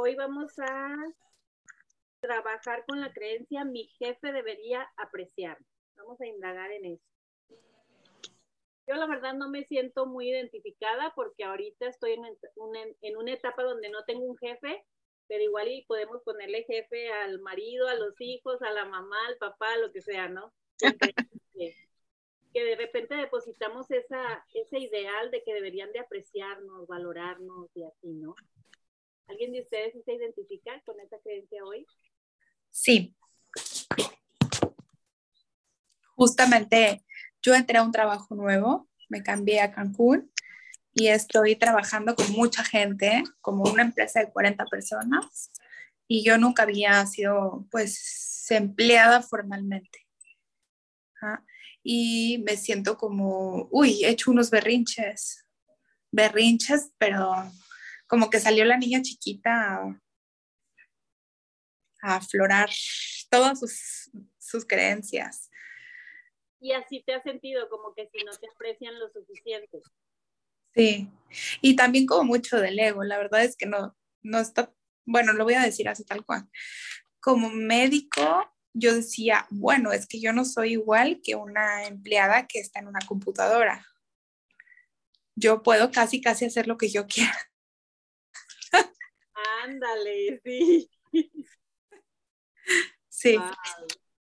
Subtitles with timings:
[0.00, 0.96] hoy vamos a
[2.20, 5.66] trabajar con la creencia mi jefe debería apreciarme.
[5.96, 7.04] Vamos a indagar en eso.
[8.86, 12.20] Yo la verdad no me siento muy identificada porque ahorita estoy en
[12.56, 14.84] una, en una etapa donde no tengo un jefe,
[15.26, 19.36] pero igual y podemos ponerle jefe al marido, a los hijos, a la mamá, al
[19.36, 20.54] papá, lo que sea, ¿no?
[21.54, 21.74] que,
[22.54, 28.14] que de repente depositamos esa, ese ideal de que deberían de apreciarnos, valorarnos y así,
[28.14, 28.34] ¿no?
[29.28, 31.86] ¿Alguien de ustedes se identifica con esa creencia hoy?
[32.70, 33.14] Sí.
[36.14, 37.04] Justamente
[37.42, 40.32] yo entré a un trabajo nuevo, me cambié a Cancún
[40.94, 45.52] y estoy trabajando con mucha gente, como una empresa de 40 personas,
[46.08, 50.06] y yo nunca había sido pues empleada formalmente.
[51.82, 55.44] Y me siento como, uy, he hecho unos berrinches,
[56.10, 57.52] berrinches, pero
[58.08, 59.82] como que salió la niña chiquita
[62.02, 62.70] a, aflorar
[63.30, 65.50] todas sus, sus creencias.
[66.60, 69.80] Y así te has sentido, como que si no te aprecian lo suficiente.
[70.74, 71.08] Sí,
[71.60, 74.72] y también como mucho del ego, la verdad es que no, no está,
[75.04, 76.48] bueno, lo voy a decir así tal cual.
[77.20, 82.60] Como médico, yo decía, bueno, es que yo no soy igual que una empleada que
[82.60, 83.84] está en una computadora.
[85.34, 87.36] Yo puedo casi, casi hacer lo que yo quiera.
[89.64, 90.90] Ándale, sí.
[93.08, 93.36] Sí.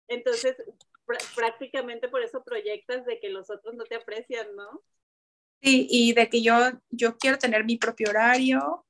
[0.08, 0.56] Entonces,
[1.34, 4.82] prácticamente por eso proyectas de que los otros no te aprecian, ¿no?
[5.62, 6.54] Sí, y de que yo,
[6.90, 8.86] yo quiero tener mi propio horario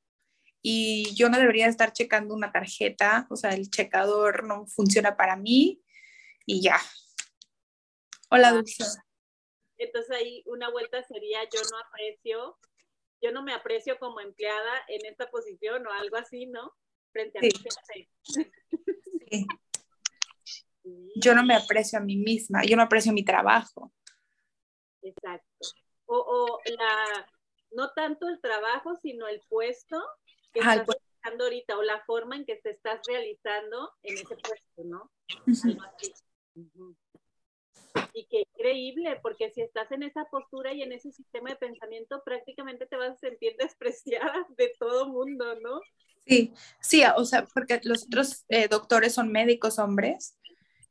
[0.61, 5.37] y yo no debería estar checando una tarjeta, o sea, el checador no funciona para
[5.37, 5.81] mí
[6.47, 6.81] y ya.
[8.31, 8.85] Hola, Dulce.
[9.77, 12.59] Entonces ahí una vuelta sería yo no aprecio
[13.25, 16.75] yo no me aprecio como empleada en esta posición o algo así, ¿no?
[17.11, 18.11] Frente a mi jefe.
[19.27, 19.47] Sí.
[21.17, 23.95] Yo no me aprecio a mí misma, yo no aprecio mi trabajo.
[25.01, 25.69] Exacto.
[26.05, 27.27] O, o la,
[27.71, 30.03] no tanto el trabajo, sino el puesto
[30.53, 34.85] que estás realizando ahorita o la forma en que te estás realizando en ese puesto,
[34.85, 35.11] ¿no?
[35.65, 36.15] Algo así.
[38.17, 42.23] Y qué increíble, porque si estás en esa postura y en ese sistema de pensamiento,
[42.25, 45.81] prácticamente te vas a sentir despreciada de todo mundo, ¿no?
[46.25, 50.39] Sí, sí, o sea, porque los otros eh, doctores son médicos hombres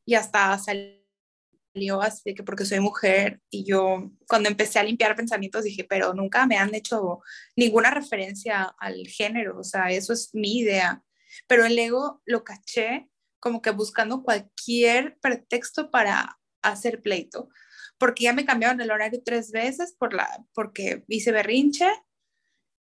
[0.06, 5.64] y hasta salió así que porque soy mujer y yo cuando empecé a limpiar pensamientos
[5.64, 7.22] dije, pero nunca me han hecho
[7.56, 11.04] ninguna referencia al género, o sea, eso es mi idea.
[11.48, 17.50] Pero el ego lo caché como que buscando cualquier pretexto para hacer pleito,
[17.98, 21.88] porque ya me cambiaron el horario tres veces por la, porque hice berrinche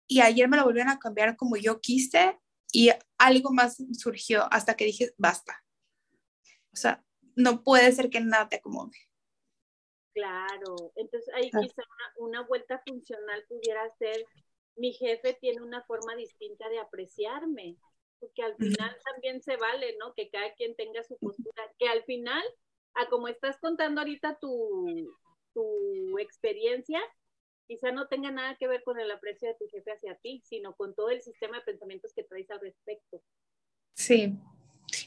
[0.08, 2.40] y ayer me lo volvieron a cambiar como yo quise
[2.72, 5.64] y algo más surgió hasta que dije, basta.
[6.74, 7.04] O sea,
[7.36, 8.98] no puede ser que nada te acomode.
[10.14, 11.59] Claro, entonces ahí ah.
[11.62, 11.82] quizá
[12.18, 14.26] una, una, vuelta funcional pudiera ser,
[14.76, 17.78] mi jefe tiene una forma distinta de apreciarme,
[18.20, 20.14] porque al final también se vale, ¿no?
[20.14, 22.44] Que cada quien tenga su postura, que al final
[22.96, 25.16] a como estás contando ahorita tu,
[25.53, 27.00] tu experiencia,
[27.68, 30.75] quizá no tenga nada que ver con el aprecio de tu jefe hacia ti, sino
[30.75, 33.22] con todo el sistema de pensamientos que traes al respecto.
[33.96, 34.35] Sí.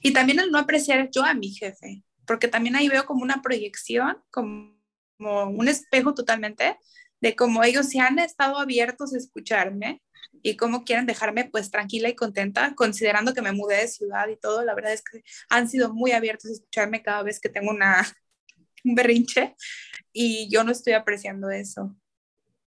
[0.02, 3.42] Y también el no apreciar yo a mi jefe, porque también ahí veo como una
[3.42, 4.78] proyección, como,
[5.18, 6.78] como un espejo totalmente
[7.20, 10.02] de cómo ellos se han estado abiertos a escucharme
[10.42, 14.36] y cómo quieren dejarme pues tranquila y contenta, considerando que me mudé de ciudad y
[14.36, 14.64] todo.
[14.64, 18.02] La verdad es que han sido muy abiertos a escucharme cada vez que tengo una,
[18.84, 19.56] un berrinche
[20.12, 21.94] y yo no estoy apreciando eso.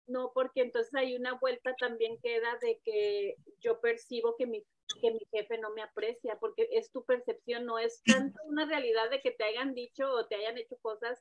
[0.07, 4.65] No, porque entonces hay una vuelta también queda de que yo percibo que mi,
[5.01, 9.11] que mi jefe no me aprecia, porque es tu percepción, no es tanto una realidad
[9.11, 11.21] de que te hayan dicho o te hayan hecho cosas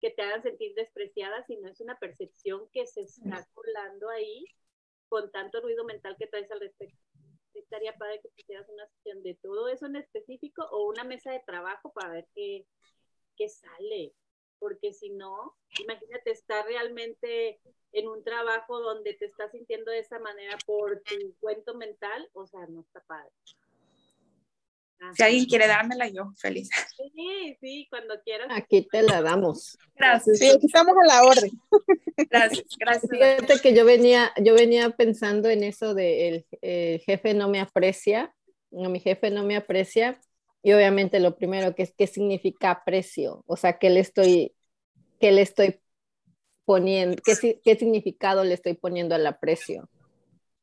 [0.00, 4.44] que te hagan sentir despreciada, sino es una percepción que se está colando ahí
[5.08, 6.98] con tanto ruido mental que traes al respecto.
[7.54, 11.40] Estaría padre que hicieras una sesión de todo eso en específico o una mesa de
[11.46, 12.66] trabajo para ver qué,
[13.36, 14.12] qué sale.
[14.58, 17.60] Porque si no, imagínate estar realmente
[17.92, 22.46] en un trabajo donde te estás sintiendo de esa manera por tu cuento mental, o
[22.46, 23.30] sea, no está padre.
[25.16, 26.70] Si alguien quiere dármela, yo feliz.
[27.14, 28.48] Sí, sí, cuando quieras.
[28.50, 29.78] Aquí te la damos.
[29.94, 30.38] Gracias.
[30.38, 31.50] Sí, aquí estamos a la orden.
[32.30, 33.10] Gracias, gracias.
[33.10, 38.34] Fíjate que yo venía, yo venía pensando en eso de el, jefe no me aprecia,
[38.70, 40.20] no, mi jefe no me aprecia,
[40.62, 44.54] y obviamente lo primero que es qué significa aprecio, o sea, qué le estoy,
[45.20, 45.80] qué le estoy
[46.64, 49.88] poniendo, qué, qué significado le estoy poniendo al aprecio.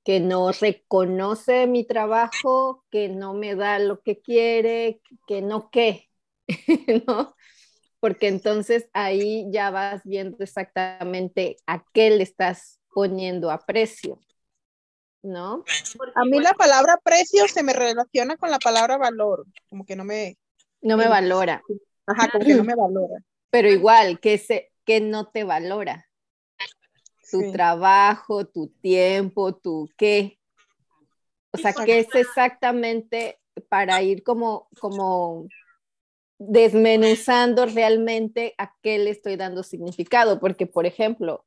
[0.03, 6.09] Que no reconoce mi trabajo, que no me da lo que quiere, que no qué,
[7.07, 7.35] ¿no?
[7.99, 14.19] Porque entonces ahí ya vas viendo exactamente a qué le estás poniendo a precio,
[15.21, 15.63] ¿no?
[16.15, 20.03] A mí la palabra precio se me relaciona con la palabra valor, como que no
[20.03, 20.37] me...
[20.83, 21.61] No me valora.
[22.07, 23.23] Ajá, como que no me valora.
[23.51, 26.09] Pero igual, que, se, que no te valora
[27.31, 30.37] tu trabajo, tu tiempo, tu qué.
[31.51, 33.39] O sea, ¿qué es exactamente
[33.69, 35.47] para ir como, como
[36.37, 40.39] desmenuzando realmente a qué le estoy dando significado?
[40.39, 41.45] Porque, por ejemplo,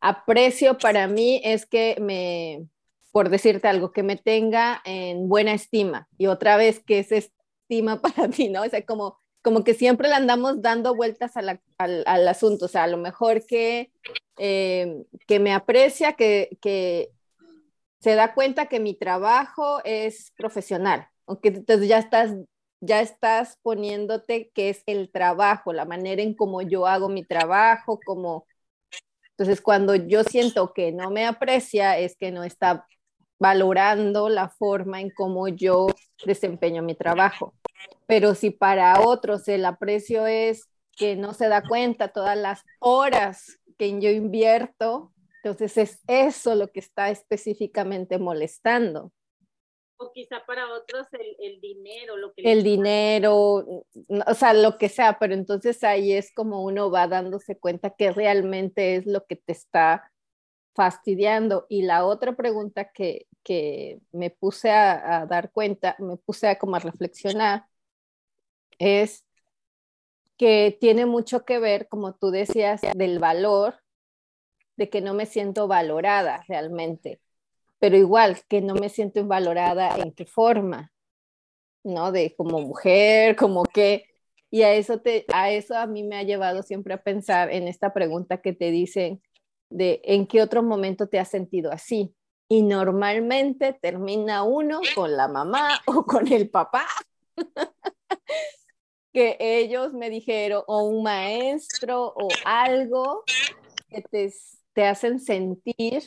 [0.00, 2.68] aprecio para mí es que me,
[3.12, 6.08] por decirte algo, que me tenga en buena estima.
[6.18, 8.48] Y otra vez, ¿qué es estima para ti?
[8.48, 8.62] ¿No?
[8.62, 12.88] O sea, como como que siempre le andamos dando vueltas al, asunto, o sea, a
[12.88, 13.92] lo mejor que,
[14.38, 17.12] eh, que me aprecia, que, que,
[18.00, 22.34] se da cuenta que mi trabajo es profesional, aunque entonces ya estás,
[22.80, 28.00] ya estás poniéndote que es el trabajo, la manera en cómo yo hago mi trabajo,
[28.04, 28.48] como...
[29.30, 32.84] Entonces, cuando yo siento que no me aprecia, es que no está
[33.38, 35.86] valorando la forma en cómo yo
[36.24, 37.54] desempeño mi trabajo.
[38.06, 43.58] Pero si para otros el aprecio es que no se da cuenta todas las horas
[43.78, 45.12] que yo invierto,
[45.42, 49.12] entonces es eso lo que está específicamente molestando.
[49.98, 52.50] O quizá para otros el, el dinero, lo que...
[52.50, 53.84] El dinero,
[54.26, 58.12] o sea, lo que sea, pero entonces ahí es como uno va dándose cuenta que
[58.12, 60.10] realmente es lo que te está
[60.76, 61.66] fastidiando.
[61.68, 66.78] Y la otra pregunta que, que me puse a, dar cuenta, me puse a como
[66.78, 67.66] reflexionar,
[68.78, 69.24] es
[70.36, 73.76] que tiene mucho que ver, como tú decías, del valor,
[74.76, 77.20] de que no me siento valorada realmente,
[77.78, 80.92] pero igual que no me siento valorada en qué forma,
[81.84, 82.12] ¿no?
[82.12, 84.04] De como mujer, como que,
[84.50, 87.68] y a eso, te, a eso a mí me ha llevado siempre a pensar en
[87.68, 89.22] esta pregunta que te dicen
[89.70, 92.14] de en qué otro momento te has sentido así.
[92.48, 96.86] Y normalmente termina uno con la mamá o con el papá.
[99.12, 103.24] que ellos me dijeron, o un maestro, o algo
[103.88, 104.30] que te,
[104.74, 106.06] te hacen sentir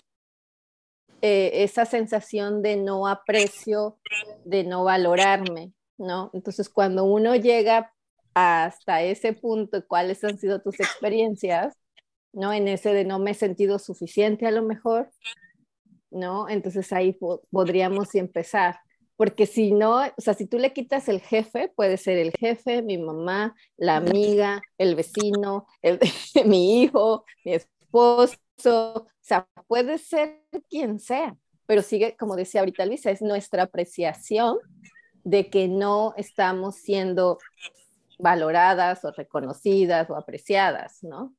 [1.21, 3.97] eh, esa sensación de no aprecio,
[4.45, 6.29] de no valorarme, ¿no?
[6.33, 7.91] Entonces, cuando uno llega
[8.33, 11.75] hasta ese punto, ¿cuáles han sido tus experiencias?
[12.31, 12.53] ¿No?
[12.53, 15.09] En ese de no me he sentido suficiente a lo mejor,
[16.11, 16.47] ¿no?
[16.47, 17.17] Entonces ahí
[17.51, 18.79] podríamos empezar
[19.19, 22.81] porque si no, o sea, si tú le quitas el jefe, puede ser el jefe,
[22.81, 25.99] mi mamá, la amiga, el vecino, el,
[26.45, 31.35] mi hijo, mi esposo, o sea, puede ser quien sea,
[31.65, 34.57] pero sigue, como decía ahorita Luisa, es nuestra apreciación
[35.25, 37.39] de que no estamos siendo
[38.19, 41.35] valoradas o reconocidas o apreciadas, ¿no?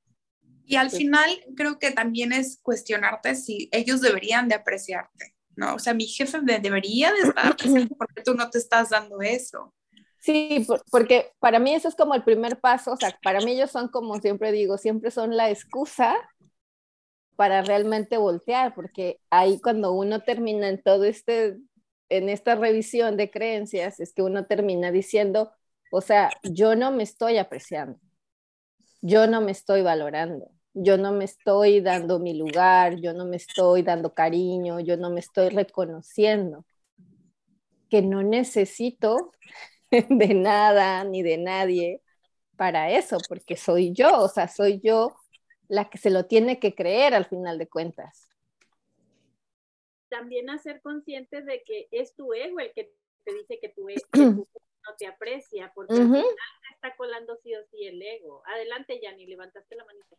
[0.67, 5.35] Y al final creo que también es cuestionarte si ellos deberían de apreciarte.
[5.57, 5.75] ¿no?
[5.75, 9.21] O sea, mi jefe me debería de estar presente porque tú no te estás dando
[9.21, 9.75] eso.
[10.19, 13.71] Sí, porque para mí eso es como el primer paso, o sea, para mí ellos
[13.71, 16.15] son como siempre digo, siempre son la excusa
[17.37, 21.57] para realmente voltear, porque ahí cuando uno termina en todo este,
[22.11, 25.53] en esta revisión de creencias, es que uno termina diciendo,
[25.91, 27.99] o sea, yo no me estoy apreciando,
[29.01, 33.37] yo no me estoy valorando, yo no me estoy dando mi lugar, yo no me
[33.37, 36.65] estoy dando cariño, yo no me estoy reconociendo,
[37.89, 39.33] que no necesito
[39.91, 42.03] de nada ni de nadie
[42.57, 45.15] para eso, porque soy yo, o sea, soy yo
[45.69, 48.29] la que se lo tiene que creer al final de cuentas.
[50.09, 52.93] También hacer consciente de que es tu ego el que
[53.25, 54.47] te dice que tu, ego
[54.91, 56.27] no te aprecia, porque al final
[56.75, 58.43] está colando sí o sí el ego.
[58.47, 60.17] Adelante, Yanni, levantaste la manita.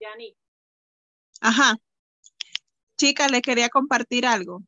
[0.00, 0.36] Yani.
[1.40, 1.76] Ajá.
[2.96, 4.62] Chicas, les quería compartir algo.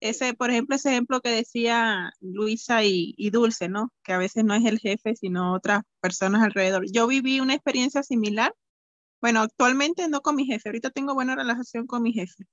[0.00, 3.90] Ese, por ejemplo, ese ejemplo que decía Luisa y, y, Dulce, ¿no?
[4.02, 6.84] Que a veces no es el jefe, sino otras personas alrededor.
[6.92, 8.54] Yo viví una experiencia similar.
[9.22, 12.44] Bueno, actualmente no con mi jefe, ahorita tengo buena relación con mi jefe,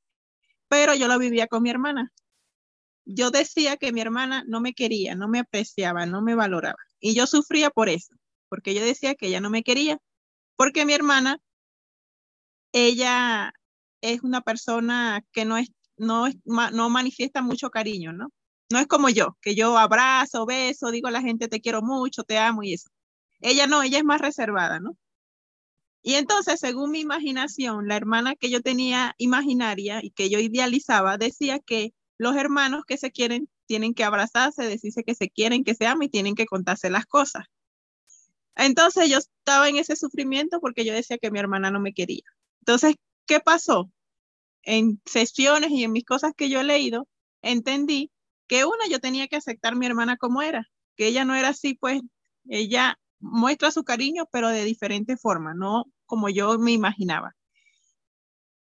[0.71, 2.13] pero yo lo vivía con mi hermana.
[3.03, 6.77] Yo decía que mi hermana no me quería, no me apreciaba, no me valoraba.
[7.01, 8.15] Y yo sufría por eso,
[8.47, 9.99] porque yo decía que ella no me quería,
[10.55, 11.39] porque mi hermana
[12.71, 13.51] ella
[14.01, 18.29] es una persona que no, es, no, no manifiesta mucho cariño, ¿no?
[18.71, 22.23] No es como yo, que yo abrazo, beso, digo a la gente te quiero mucho,
[22.23, 22.89] te amo y eso.
[23.41, 24.97] Ella no, ella es más reservada, ¿no?
[26.03, 31.17] Y entonces, según mi imaginación, la hermana que yo tenía imaginaria y que yo idealizaba
[31.17, 35.75] decía que los hermanos que se quieren tienen que abrazarse, decirse que se quieren, que
[35.75, 37.45] se aman y tienen que contarse las cosas.
[38.55, 42.23] Entonces yo estaba en ese sufrimiento porque yo decía que mi hermana no me quería.
[42.61, 43.91] Entonces, ¿qué pasó?
[44.63, 47.07] En sesiones y en mis cosas que yo he leído,
[47.41, 48.11] entendí
[48.47, 51.49] que una, yo tenía que aceptar a mi hermana como era, que ella no era
[51.49, 52.01] así, pues
[52.49, 57.35] ella muestra su cariño, pero de diferente forma, no como yo me imaginaba.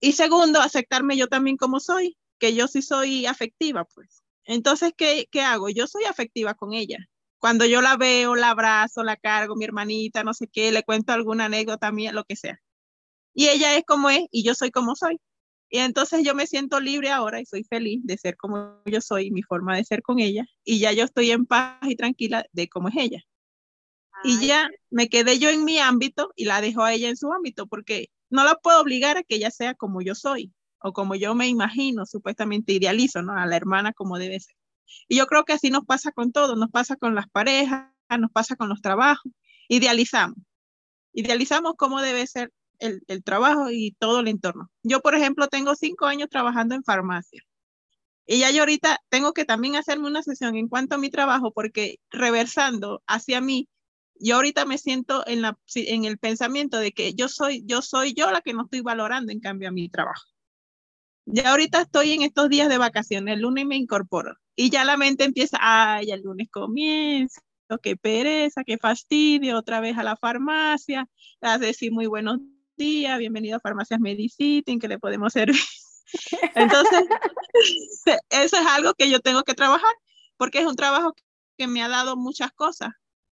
[0.00, 4.22] Y segundo, aceptarme yo también como soy, que yo sí soy afectiva, pues.
[4.44, 5.68] Entonces, ¿qué, ¿qué hago?
[5.68, 6.98] Yo soy afectiva con ella.
[7.38, 11.12] Cuando yo la veo, la abrazo, la cargo, mi hermanita, no sé qué, le cuento
[11.12, 12.60] alguna anécdota mía, lo que sea.
[13.34, 15.20] Y ella es como es y yo soy como soy.
[15.70, 19.30] Y entonces yo me siento libre ahora y soy feliz de ser como yo soy,
[19.30, 20.46] mi forma de ser con ella.
[20.64, 23.24] Y ya yo estoy en paz y tranquila de cómo es ella.
[24.24, 27.32] Y ya me quedé yo en mi ámbito y la dejo a ella en su
[27.32, 31.14] ámbito porque no la puedo obligar a que ella sea como yo soy o como
[31.14, 33.32] yo me imagino, supuestamente idealizo, ¿no?
[33.32, 34.54] A la hermana como debe ser.
[35.08, 38.30] Y yo creo que así nos pasa con todo, nos pasa con las parejas, nos
[38.30, 39.32] pasa con los trabajos,
[39.68, 40.38] idealizamos.
[41.12, 44.70] Idealizamos cómo debe ser el, el trabajo y todo el entorno.
[44.82, 47.42] Yo, por ejemplo, tengo cinco años trabajando en farmacia.
[48.26, 51.50] Y ya yo ahorita tengo que también hacerme una sesión en cuanto a mi trabajo,
[51.50, 53.68] porque reversando hacia mí,
[54.20, 58.14] yo ahorita me siento en, la, en el pensamiento de que yo soy, yo soy
[58.14, 60.26] yo la que no estoy valorando en cambio a mi trabajo.
[61.26, 64.96] Ya ahorita estoy en estos días de vacaciones, el lunes me incorporo y ya la
[64.96, 67.42] mente empieza, ay, el lunes comienza,
[67.82, 71.06] qué pereza, qué fastidio, otra vez a la farmacia,
[71.42, 72.38] a decir muy buenos
[72.76, 75.60] días, bienvenido a Farmacias Mediciten, que le podemos servir.
[76.54, 77.04] Entonces,
[78.30, 79.94] eso es algo que yo tengo que trabajar,
[80.38, 81.14] porque es un trabajo
[81.58, 82.90] que me ha dado muchas cosas,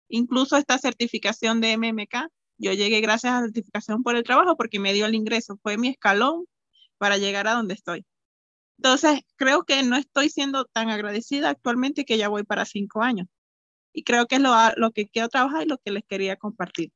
[0.10, 2.30] incluso esta certificación de MMK.
[2.58, 5.78] Yo llegué gracias a la certificación por el trabajo porque me dio el ingreso, fue
[5.78, 6.46] mi escalón
[6.98, 8.06] para llegar a donde estoy.
[8.78, 13.28] Entonces, creo que no estoy siendo tan agradecida actualmente que ya voy para cinco años.
[13.94, 16.92] Y creo que es lo, lo que quiero trabajar y lo que les quería compartir.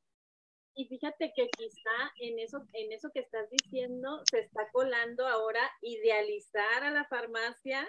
[0.74, 5.60] Y fíjate que quizá en eso, en eso que estás diciendo se está colando ahora
[5.82, 7.86] idealizar a la farmacia.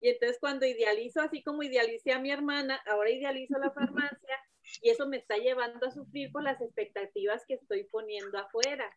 [0.00, 4.38] Y entonces cuando idealizo, así como idealicé a mi hermana, ahora idealizo a la farmacia
[4.82, 8.90] y eso me está llevando a sufrir por las expectativas que estoy poniendo afuera.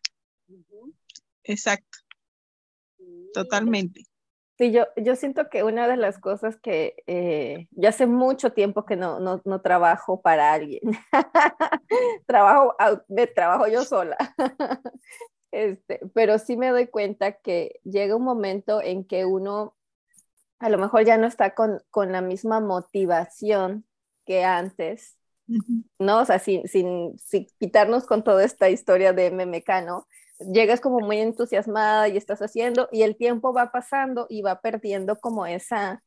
[1.44, 1.98] Exacto.
[3.34, 4.04] Totalmente.
[4.58, 8.86] Sí, yo, yo siento que una de las cosas que eh, yo hace mucho tiempo
[8.86, 10.82] que no, no, no trabajo para alguien,
[12.28, 12.76] trabajo,
[13.08, 14.18] me trabajo yo sola,
[15.52, 19.78] este, pero sí me doy cuenta que llega un momento en que uno
[20.60, 23.86] a lo mejor ya no está con, con la misma motivación
[24.26, 25.18] que antes,
[26.00, 26.20] ¿no?
[26.22, 27.15] O sea, sin, sin,
[27.60, 30.08] quitarnos con toda esta historia de MMK, ¿no?
[30.39, 35.20] llegas como muy entusiasmada y estás haciendo y el tiempo va pasando y va perdiendo
[35.20, 36.03] como esa,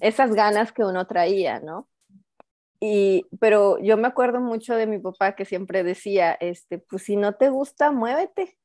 [0.00, 1.88] esas ganas que uno traía, ¿no?
[2.80, 7.16] Y, pero yo me acuerdo mucho de mi papá que siempre decía, este, pues si
[7.16, 8.58] no te gusta, muévete.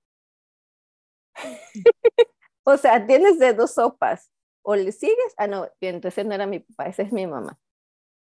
[2.64, 4.32] o sea, tienes de dos sopas,
[4.64, 7.60] o le sigues, ah, no, entonces no era mi papá, esa es mi mamá.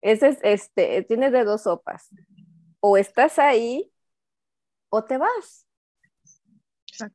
[0.02, 2.10] Ese es, este, tienes de dos sopas,
[2.80, 3.92] o estás ahí
[4.90, 5.66] o te vas.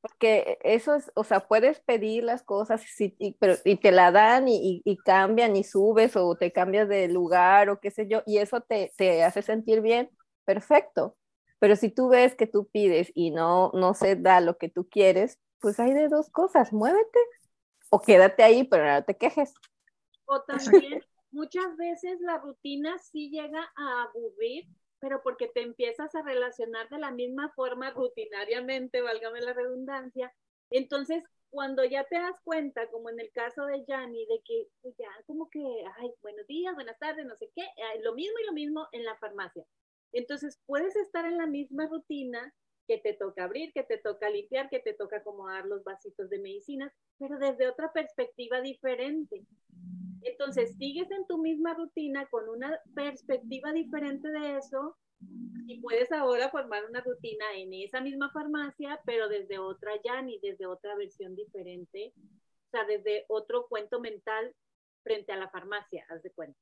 [0.01, 4.47] Porque eso es, o sea, puedes pedir las cosas y, pero, y te la dan
[4.47, 8.39] y, y, cambian y subes o te cambias de lugar o qué sé yo, y
[8.39, 10.11] eso te, te hace sentir bien,
[10.45, 11.17] perfecto.
[11.59, 14.89] Pero si tú ves que tú pides y no, no se da lo que tú
[14.89, 17.19] quieres, pues hay de dos cosas, muévete
[17.91, 19.53] o quédate ahí, pero no te quejes.
[20.27, 24.67] O también muchas veces la rutina sí llega a aburrir
[25.03, 30.33] pero porque te empiezas a relacionar de la misma forma rutinariamente, válgame la redundancia.
[30.71, 34.95] Entonces, cuando ya te das cuenta, como en el caso de Yanni, de que pues,
[34.97, 35.59] ya como que,
[35.99, 37.65] ay, buenos días, buenas tardes, no sé qué,
[38.03, 39.67] lo mismo y lo mismo en la farmacia.
[40.13, 42.55] Entonces, puedes estar en la misma rutina
[42.87, 46.39] que te toca abrir, que te toca limpiar, que te toca acomodar los vasitos de
[46.41, 49.47] medicinas, pero desde otra perspectiva diferente.
[50.23, 54.97] Entonces, sigues en tu misma rutina con una perspectiva diferente de eso
[55.67, 60.39] y puedes ahora formar una rutina en esa misma farmacia, pero desde otra ya ni
[60.41, 64.55] desde otra versión diferente, o sea, desde otro cuento mental
[65.03, 66.59] frente a la farmacia, haz de cuenta.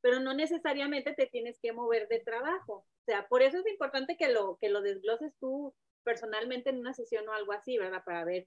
[0.00, 2.86] Pero no necesariamente te tienes que mover de trabajo.
[3.10, 5.74] O sea, por eso es importante que lo, que lo desgloses tú
[6.04, 8.04] personalmente en una sesión o algo así, ¿verdad?
[8.04, 8.46] Para ver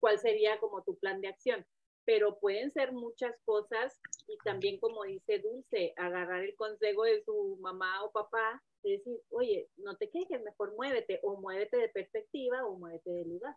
[0.00, 1.64] cuál sería como tu plan de acción
[2.10, 7.56] pero pueden ser muchas cosas y también como dice Dulce, agarrar el consejo de su
[7.60, 12.64] mamá o papá, y decir, oye, no te quejes, mejor muévete, o muévete de perspectiva
[12.66, 13.54] o muévete de lugar.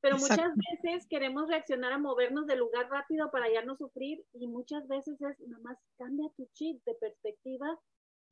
[0.00, 4.46] Pero muchas veces queremos reaccionar a movernos de lugar rápido para ya no sufrir y
[4.46, 7.80] muchas veces es nada más cambia tu chip de perspectiva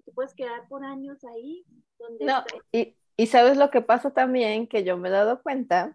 [0.04, 1.64] te puedes quedar por años ahí.
[1.98, 5.94] Donde no, y, y, sabes lo que pasa también, que yo me he dado cuenta,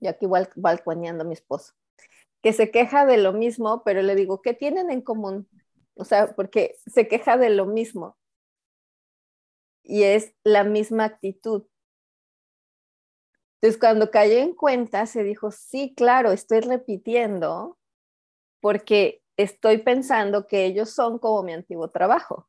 [0.00, 1.74] y aquí igual balconeando a mi esposo,
[2.42, 5.48] que se queja de lo mismo, pero le digo, ¿qué tienen en común?
[5.94, 8.16] O sea, porque se queja de lo mismo.
[9.82, 11.64] Y es la misma actitud.
[13.56, 17.78] Entonces, cuando cayó en cuenta, se dijo, sí, claro, estoy repitiendo
[18.60, 22.48] porque estoy pensando que ellos son como mi antiguo trabajo.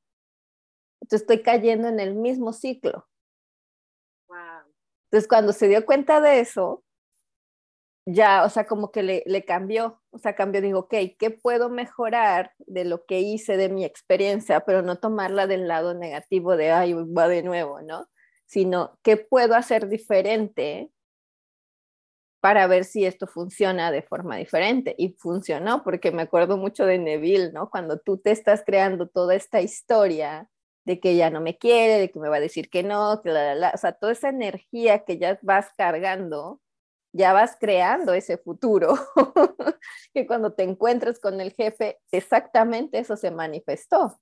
[1.01, 3.07] Entonces, estoy cayendo en el mismo ciclo.
[5.05, 6.83] Entonces, cuando se dio cuenta de eso,
[8.07, 11.69] ya, o sea, como que le, le, cambió, o sea, cambió, digo, ok, ¿qué puedo
[11.69, 16.71] mejorar de lo que hice, de mi experiencia, pero no tomarla del lado negativo de,
[16.71, 18.07] ay, va de nuevo, ¿no?
[18.45, 20.91] Sino, ¿qué puedo hacer diferente
[22.45, 24.93] para ver si esto funciona de forma diferente.
[24.99, 27.71] Y funcionó porque me acuerdo mucho de Neville, ¿no?
[27.71, 30.47] Cuando tú te estás creando toda esta historia
[30.85, 33.29] de que ya no me quiere, de que me va a decir que no, que
[33.31, 36.61] la, la, o sea, toda esa energía que ya vas cargando,
[37.13, 38.95] ya vas creando ese futuro,
[40.13, 44.19] que cuando te encuentres con el jefe, exactamente eso se manifestó.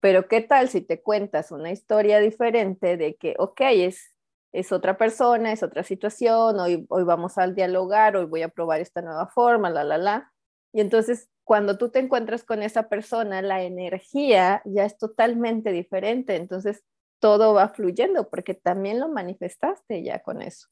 [0.00, 4.14] Pero ¿qué tal si te cuentas una historia diferente de que, ok, es
[4.54, 8.80] es otra persona, es otra situación, hoy, hoy vamos al dialogar, hoy voy a probar
[8.80, 10.32] esta nueva forma, la, la, la.
[10.72, 16.36] Y entonces, cuando tú te encuentras con esa persona, la energía ya es totalmente diferente,
[16.36, 16.82] entonces
[17.20, 20.68] todo va fluyendo porque también lo manifestaste ya con eso.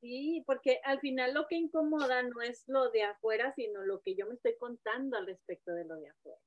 [0.00, 4.14] Sí, porque al final lo que incomoda no es lo de afuera, sino lo que
[4.14, 6.40] yo me estoy contando al respecto de lo de afuera.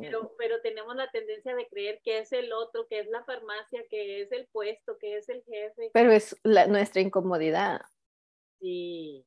[0.00, 3.84] pero, pero tenemos la tendencia de creer que es el otro, que es la farmacia,
[3.90, 5.90] que es el puesto, que es el jefe.
[5.92, 7.80] Pero es la, nuestra incomodidad.
[8.60, 9.26] Sí.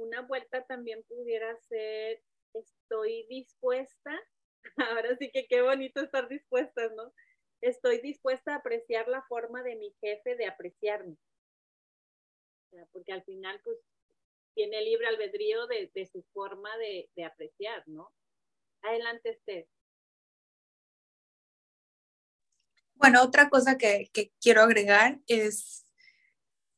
[0.00, 2.22] Una vuelta también pudiera ser,
[2.54, 4.18] estoy dispuesta,
[4.76, 7.12] ahora sí que qué bonito estar dispuesta, ¿no?
[7.60, 11.16] Estoy dispuesta a apreciar la forma de mi jefe de apreciarme
[12.92, 13.78] porque al final pues
[14.54, 18.12] tiene libre albedrío de, de su forma de, de, apreciar, ¿no?
[18.82, 19.68] Adelante, Esther.
[22.94, 25.86] Bueno, otra cosa que, que, quiero agregar es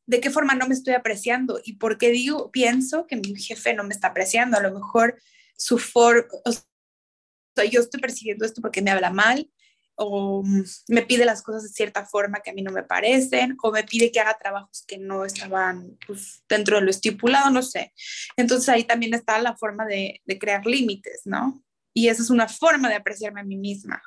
[0.07, 3.75] de qué forma no me estoy apreciando y por qué digo, pienso que mi jefe
[3.75, 4.57] no me está apreciando.
[4.57, 5.21] A lo mejor
[5.57, 9.51] su forma, o yo estoy percibiendo esto porque me habla mal,
[9.95, 10.43] o
[10.89, 13.85] me pide las cosas de cierta forma que a mí no me parecen, o me
[13.85, 17.93] pide que haga trabajos que no estaban pues, dentro de lo estipulado, no sé.
[18.37, 21.63] Entonces ahí también está la forma de, de crear límites, ¿no?
[21.95, 24.03] Y esa es una forma de apreciarme a mí misma.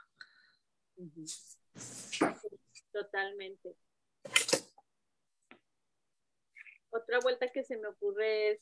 [2.91, 3.75] Totalmente.
[6.95, 8.61] Otra vuelta que se me ocurre es,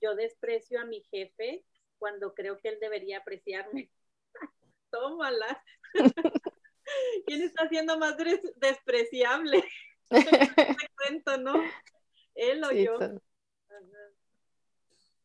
[0.00, 1.64] yo desprecio a mi jefe
[1.98, 3.90] cuando creo que él debería apreciarme.
[4.90, 5.62] Tómala.
[7.26, 8.16] ¿Quién está siendo más
[8.56, 9.64] despreciable?
[10.96, 11.54] cuento, ¿no?
[12.36, 12.98] Él o yo.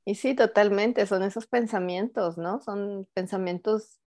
[0.04, 2.60] Y sí, totalmente, son esos pensamientos, ¿no?
[2.60, 4.00] Son pensamientos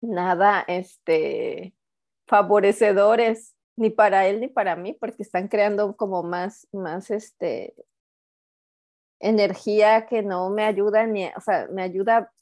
[0.00, 1.74] nada este,
[2.26, 7.74] favorecedores ni para él ni para mí, porque están creando como más, más este,
[9.20, 12.32] energía que no me ayuda ni, o sea, me ayuda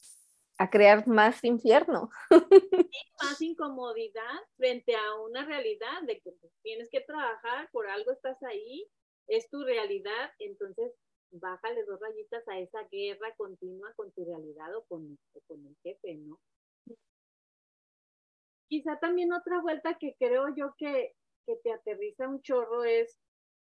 [0.57, 2.09] a crear más infierno.
[3.21, 8.41] más incomodidad frente a una realidad de que pues, tienes que trabajar, por algo estás
[8.43, 8.87] ahí,
[9.27, 10.93] es tu realidad, entonces
[11.31, 15.17] bájale dos rayitas a esa guerra continua con tu realidad o con,
[15.47, 16.39] con el jefe, ¿no?
[18.67, 21.13] Quizá también otra vuelta que creo yo que,
[21.45, 23.19] que te aterriza un chorro es,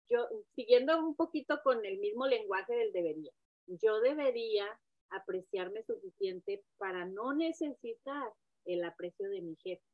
[0.09, 3.33] yo, siguiendo un poquito con el mismo lenguaje del debería,
[3.67, 4.67] yo debería
[5.11, 8.33] apreciarme suficiente para no necesitar
[8.65, 9.85] el aprecio de mi jefe.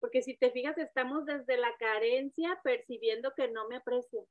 [0.00, 4.22] Porque si te fijas, estamos desde la carencia percibiendo que no me aprecia.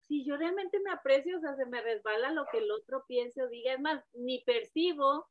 [0.00, 3.42] Si yo realmente me aprecio, o sea, se me resbala lo que el otro piense
[3.42, 3.74] o diga.
[3.74, 5.26] Es más, ni percibo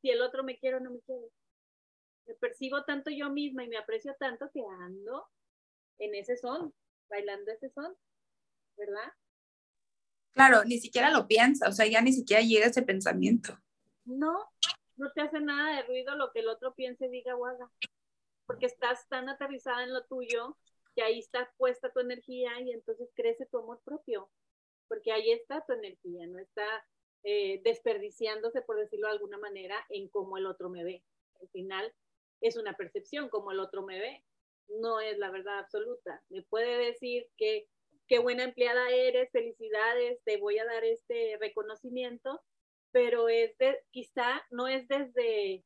[0.00, 1.26] si el otro me quiere o no me quiere.
[2.28, 5.26] Me percibo tanto yo misma y me aprecio tanto que ando
[5.98, 6.72] en ese son,
[7.08, 7.96] bailando ese son,
[8.76, 9.12] ¿verdad?
[10.32, 13.58] Claro, ni siquiera lo piensa, o sea, ya ni siquiera llega ese pensamiento.
[14.04, 14.48] No,
[14.96, 17.70] no te hace nada de ruido lo que el otro piense, diga o haga,
[18.46, 20.56] porque estás tan aterrizada en lo tuyo
[20.94, 24.30] que ahí está puesta tu energía y entonces crece tu amor propio.
[24.88, 26.64] porque ahí está tu energía, no está
[27.22, 31.04] eh, desperdiciándose, por decirlo de alguna manera, en cómo el otro me ve.
[31.40, 31.94] Al final
[32.40, 34.24] es una percepción, como el otro me ve,
[34.68, 36.22] no es la verdad absoluta.
[36.28, 37.68] Me puede decir que
[38.06, 42.40] qué buena empleada eres, felicidades, te voy a dar este reconocimiento,
[42.90, 45.64] pero es de, quizá no es desde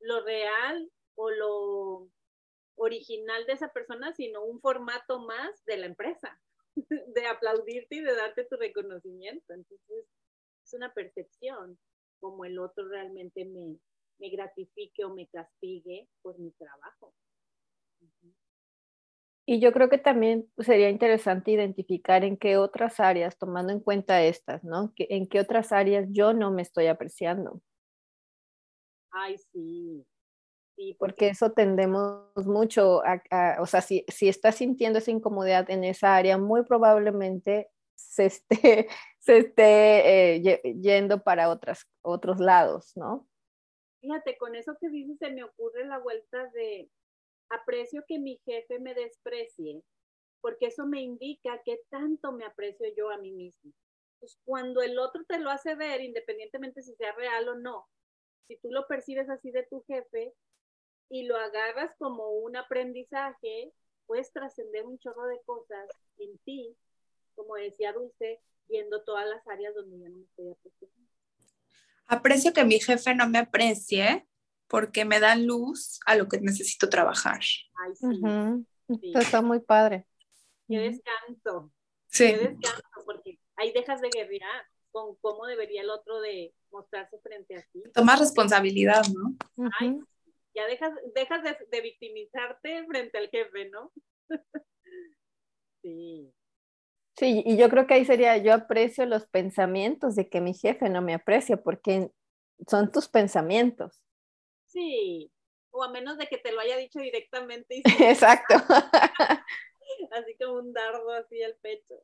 [0.00, 2.10] lo real o lo
[2.76, 6.40] original de esa persona, sino un formato más de la empresa,
[7.14, 9.52] de aplaudirte y de darte tu reconocimiento.
[9.52, 10.06] Entonces,
[10.64, 11.78] es una percepción
[12.20, 13.78] como el otro realmente me,
[14.18, 17.14] me gratifique o me castigue por mi trabajo.
[19.50, 24.22] Y yo creo que también sería interesante identificar en qué otras áreas, tomando en cuenta
[24.22, 24.92] estas, ¿no?
[24.98, 27.62] en qué otras áreas yo no me estoy apreciando.
[29.10, 30.06] Ay, sí.
[30.76, 31.28] sí porque...
[31.28, 36.36] eso tendemos mucho a, o sea, si, si estás sintiendo esa incomodidad en esa área,
[36.36, 38.48] muy probablemente se esté,
[39.18, 43.27] se esté eh, yendo para otras, otros lados, ¿no?
[44.00, 46.88] Fíjate, con eso que dices se me ocurre la vuelta de
[47.50, 49.82] aprecio que mi jefe me desprecie,
[50.40, 53.72] porque eso me indica que tanto me aprecio yo a mí mismo.
[54.20, 57.88] Pues cuando el otro te lo hace ver, independientemente si sea real o no,
[58.46, 60.32] si tú lo percibes así de tu jefe
[61.10, 63.72] y lo agarras como un aprendizaje,
[64.06, 66.76] puedes trascender un chorro de cosas en ti,
[67.34, 71.07] como decía Dulce, viendo todas las áreas donde yo no me estoy apreciando.
[72.08, 74.26] Aprecio que mi jefe no me aprecie
[74.66, 77.40] porque me da luz a lo que necesito trabajar.
[77.40, 79.08] Ay, sí.
[79.14, 80.06] Está muy padre.
[80.66, 81.70] Qué descanso.
[82.08, 82.26] Sí.
[82.26, 87.56] Qué descanso, porque ahí dejas de guerrear con cómo debería el otro de mostrarse frente
[87.56, 87.82] a ti.
[87.92, 89.68] Tomas responsabilidad, ¿no?
[89.78, 90.00] Ay,
[90.54, 93.92] ya dejas, dejas de, de victimizarte frente al jefe, ¿no?
[95.82, 96.32] sí.
[97.18, 100.88] Sí, y yo creo que ahí sería, yo aprecio los pensamientos de que mi jefe
[100.88, 102.12] no me aprecia, porque
[102.68, 104.04] son tus pensamientos.
[104.66, 105.32] Sí,
[105.72, 107.82] o a menos de que te lo haya dicho directamente.
[108.00, 108.54] Exacto.
[110.12, 111.96] así como un dardo así al pecho.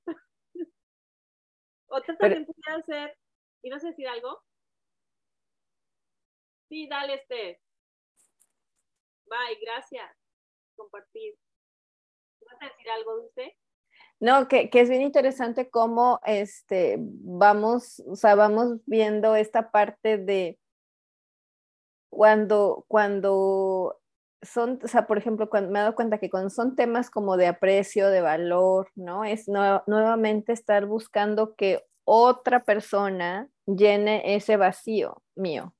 [1.86, 3.16] Otra también podría ser,
[3.62, 4.42] ¿ibas a decir algo?
[6.68, 7.60] Sí, dale, este.
[9.26, 10.10] Bye, gracias.
[10.74, 11.36] Compartir.
[12.40, 13.56] ¿Vas a decir algo, Dulce?
[14.24, 20.16] No, que, que, es bien interesante cómo este, vamos, o sea, vamos viendo esta parte
[20.16, 20.58] de
[22.08, 24.00] cuando, cuando
[24.40, 27.36] son, o sea, por ejemplo, cuando me he dado cuenta que cuando son temas como
[27.36, 29.26] de aprecio, de valor, ¿no?
[29.26, 35.74] Es nuevamente estar buscando que otra persona llene ese vacío mío.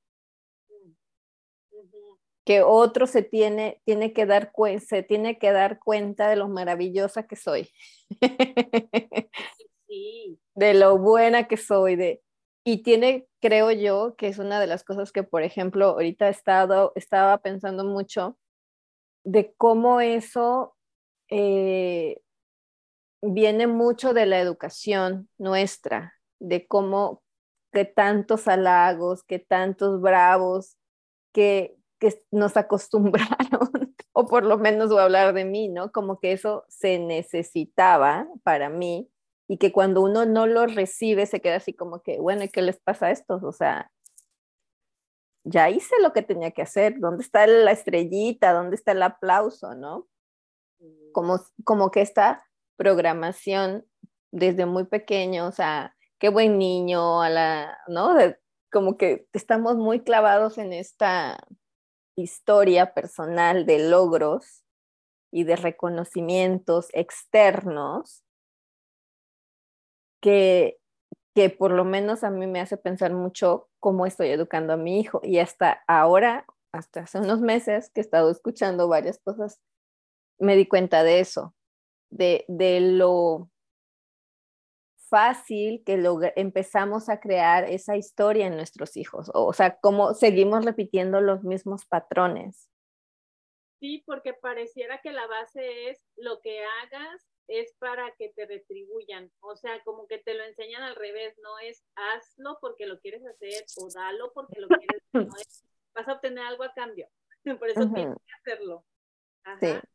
[2.45, 4.51] Que otro se tiene, tiene que dar
[4.85, 7.69] se tiene que dar cuenta de lo maravillosa que soy.
[10.55, 12.21] De lo buena que soy, de,
[12.63, 16.31] y tiene, creo yo, que es una de las cosas que, por ejemplo, ahorita he
[16.31, 18.37] estado, estaba pensando mucho
[19.23, 20.75] de cómo eso
[21.29, 22.21] eh,
[23.21, 27.23] viene mucho de la educación nuestra, de cómo
[27.71, 30.77] que tantos halagos, que tantos bravos,
[31.33, 33.69] que, que nos acostumbraron,
[34.13, 35.91] o por lo menos voy a hablar de mí, ¿no?
[35.91, 39.09] Como que eso se necesitaba para mí
[39.47, 42.61] y que cuando uno no lo recibe se queda así como que, bueno, ¿y qué
[42.61, 43.43] les pasa a estos?
[43.43, 43.91] O sea,
[45.43, 48.53] ya hice lo que tenía que hacer, ¿dónde está la estrellita?
[48.53, 49.75] ¿Dónde está el aplauso?
[49.75, 50.07] ¿No?
[51.11, 52.45] Como, como que esta
[52.77, 53.85] programación
[54.31, 58.15] desde muy pequeño, o sea, qué buen niño, a la, ¿no?
[58.71, 61.37] como que estamos muy clavados en esta
[62.15, 64.63] historia personal de logros
[65.31, 68.23] y de reconocimientos externos
[70.21, 70.79] que,
[71.35, 74.99] que por lo menos a mí me hace pensar mucho cómo estoy educando a mi
[74.99, 75.19] hijo.
[75.23, 79.59] Y hasta ahora, hasta hace unos meses que he estado escuchando varias cosas,
[80.39, 81.53] me di cuenta de eso,
[82.09, 83.49] de, de lo
[85.15, 90.13] fácil que lo, empezamos a crear esa historia en nuestros hijos, o, o sea, cómo
[90.13, 92.69] seguimos repitiendo los mismos patrones.
[93.79, 99.31] Sí, porque pareciera que la base es lo que hagas es para que te retribuyan,
[99.39, 103.25] o sea, como que te lo enseñan al revés, no es hazlo porque lo quieres
[103.25, 107.07] hacer o dalo porque lo quieres hacer, no es, vas a obtener algo a cambio,
[107.59, 108.83] por eso tienes que hacerlo.
[109.45, 109.59] Ajá.
[109.61, 109.87] Sí.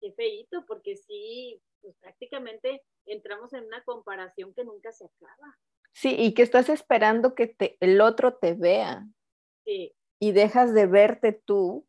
[0.00, 5.58] Qué feíto, porque sí, pues prácticamente entramos en una comparación que nunca se acaba.
[5.92, 9.06] Sí, y que estás esperando que te, el otro te vea.
[9.64, 9.94] Sí.
[10.18, 11.86] Y dejas de verte tú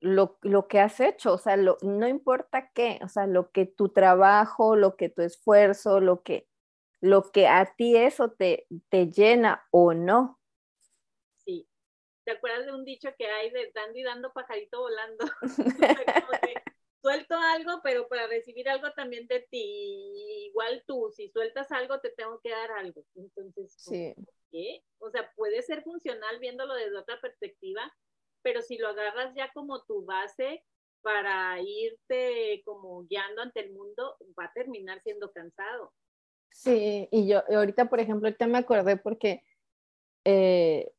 [0.00, 3.66] lo, lo, que has hecho, o sea, lo, no importa qué, o sea, lo que
[3.66, 6.48] tu trabajo, lo que tu esfuerzo, lo que
[7.00, 10.38] lo que a ti eso te, te llena o no.
[11.44, 11.66] Sí.
[12.24, 15.24] ¿Te acuerdas de un dicho que hay de dando y dando pajarito volando?
[17.00, 20.46] suelto algo, pero para recibir algo también de ti.
[20.48, 23.04] Igual tú, si sueltas algo, te tengo que dar algo.
[23.14, 24.14] Entonces, sí.
[24.50, 24.82] ¿qué?
[24.98, 27.92] O sea, puede ser funcional viéndolo desde otra perspectiva,
[28.42, 30.64] pero si lo agarras ya como tu base
[31.02, 35.92] para irte como guiando ante el mundo, va a terminar siendo cansado.
[36.50, 39.42] Sí, y yo ahorita, por ejemplo, ahorita me acordé porque
[40.24, 40.92] eh,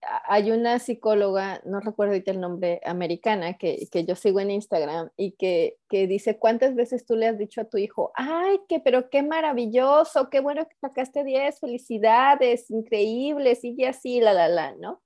[0.00, 5.10] hay una psicóloga, no recuerdo ahorita el nombre, americana, que, que yo sigo en Instagram
[5.16, 8.80] y que, que, dice, ¿cuántas veces tú le has dicho a tu hijo, ay, que,
[8.80, 14.74] pero qué maravilloso, qué bueno que sacaste 10, felicidades, increíble, sigue así, la, la, la,
[14.76, 15.02] ¿no?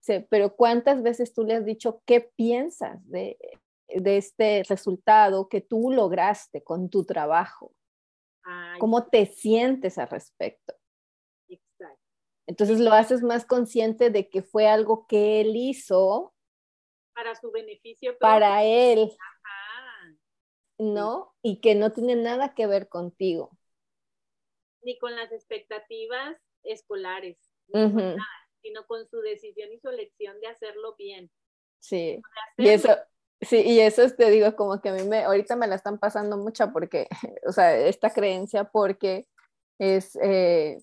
[0.00, 3.36] Sí, pero ¿cuántas veces tú le has dicho qué piensas de,
[3.88, 7.72] de este resultado que tú lograste con tu trabajo?
[8.80, 10.74] ¿Cómo te sientes al respecto?
[12.46, 16.34] Entonces lo haces más consciente de que fue algo que él hizo.
[17.14, 18.16] Para su beneficio.
[18.18, 19.12] Para él.
[20.78, 21.34] ¿No?
[21.42, 23.56] Y que no tiene nada que ver contigo.
[24.82, 27.38] Ni con las expectativas escolares,
[28.62, 31.30] sino con su decisión y su elección de hacerlo bien.
[31.78, 32.20] Sí.
[32.56, 32.96] Y eso,
[33.42, 36.36] Sí, y eso te digo, como que a mí me, ahorita me la están pasando
[36.36, 37.08] mucha porque,
[37.46, 39.26] o sea, esta creencia porque
[39.78, 40.78] es eh,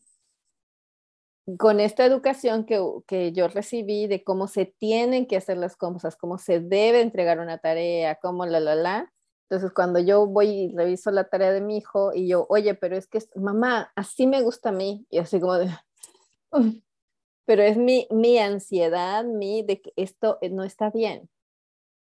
[1.58, 6.16] con esta educación que, que, yo recibí de cómo se tienen que hacer las cosas,
[6.16, 9.14] cómo se debe entregar una tarea, cómo la, la, la.
[9.50, 12.96] Entonces, cuando yo voy y reviso la tarea de mi hijo y yo, oye, pero
[12.96, 15.70] es que, mamá, así me gusta a mí, y así como de,
[17.46, 21.30] pero es mi, mi ansiedad, mi de que esto no está bien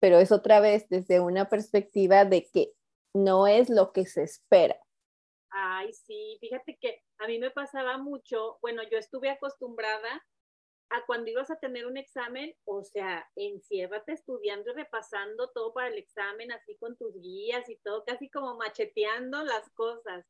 [0.00, 2.72] pero es otra vez desde una perspectiva de que
[3.14, 4.78] no es lo que se espera.
[5.50, 10.24] Ay, sí, fíjate que a mí me pasaba mucho, bueno, yo estuve acostumbrada
[10.90, 15.88] a cuando ibas a tener un examen, o sea, enciérrate estudiando y repasando todo para
[15.88, 20.24] el examen, así con tus guías y todo, casi como macheteando las cosas.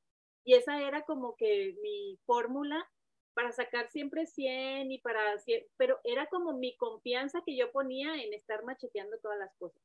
[0.44, 2.88] Y esa era como que mi fórmula
[3.34, 5.20] para sacar siempre 100 y para,
[5.76, 9.82] pero era como mi confianza que yo ponía en estar macheteando todas las cosas.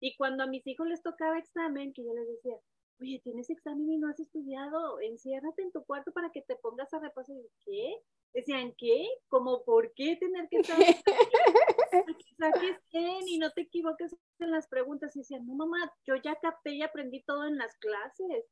[0.00, 2.56] Y cuando a mis hijos les tocaba examen, que yo les decía,
[3.00, 6.92] oye, tienes examen y no has estudiado, enciérrate en tu cuarto para que te pongas
[6.94, 7.36] a repasar.
[7.64, 7.96] ¿Qué?
[8.32, 9.08] Decían, ¿qué?
[9.28, 10.78] ¿Cómo por qué tener que estar?
[12.40, 15.14] saques 100 y no te equivoques en las preguntas.
[15.14, 18.46] Y decían, no, mamá, yo ya capté y aprendí todo en las clases.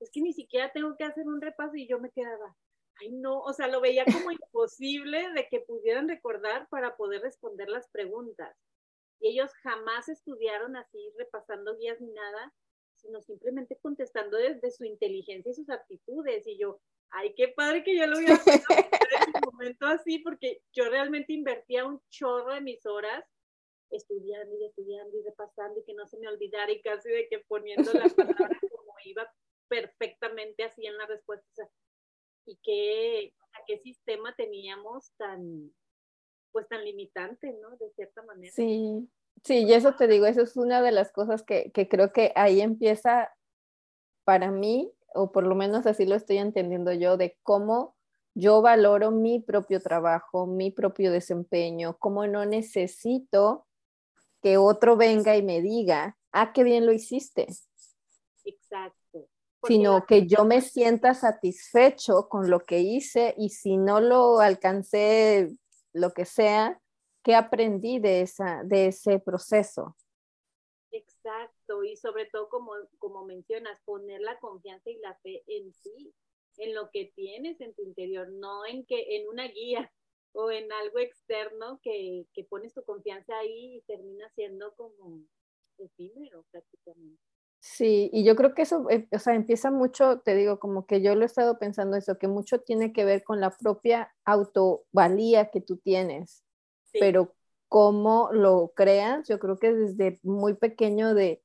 [0.00, 2.56] Es que ni siquiera tengo que hacer un repaso y yo me quedaba,
[3.00, 7.68] ay no, o sea, lo veía como imposible de que pudieran recordar para poder responder
[7.68, 8.56] las preguntas.
[9.20, 12.52] Y ellos jamás estudiaron así, repasando guías ni nada,
[13.02, 16.46] sino simplemente contestando desde su inteligencia y sus aptitudes.
[16.46, 20.88] Y yo, ay, qué padre que yo lo hubiera en un momento así, porque yo
[20.88, 23.24] realmente invertía un chorro de mis horas
[23.90, 27.40] estudiando y estudiando y repasando y que no se me olvidara y casi de que
[27.40, 29.30] poniendo las palabras como iba
[29.68, 31.46] perfectamente así en la respuesta.
[31.50, 31.68] O sea,
[32.46, 33.34] y qué,
[33.66, 35.72] qué sistema teníamos tan,
[36.50, 37.76] pues tan limitante, ¿no?
[37.76, 38.52] De cierta manera.
[38.52, 39.08] Sí,
[39.44, 42.32] sí, y eso te digo, eso es una de las cosas que, que creo que
[42.34, 43.30] ahí empieza
[44.24, 47.96] para mí, o por lo menos así lo estoy entendiendo yo, de cómo
[48.34, 53.66] yo valoro mi propio trabajo, mi propio desempeño, cómo no necesito
[54.40, 57.46] que otro venga y me diga, ah, qué bien lo hiciste.
[58.44, 59.28] Exacto
[59.66, 65.56] sino que yo me sienta satisfecho con lo que hice y si no lo alcancé,
[65.92, 66.80] lo que sea,
[67.22, 69.96] ¿qué aprendí de, esa, de ese proceso?
[70.90, 76.14] Exacto, y sobre todo como, como mencionas, poner la confianza y la fe en ti,
[76.58, 79.90] en lo que tienes en tu interior, no en que en una guía
[80.34, 85.20] o en algo externo que, que pones tu confianza ahí y termina siendo como
[85.78, 87.22] efímero prácticamente.
[87.64, 91.00] Sí, y yo creo que eso, eh, o sea, empieza mucho, te digo, como que
[91.00, 95.50] yo lo he estado pensando eso, que mucho tiene que ver con la propia autovalía
[95.50, 96.44] que tú tienes,
[96.92, 97.34] pero
[97.68, 101.42] cómo lo creas, yo creo que desde muy pequeño de,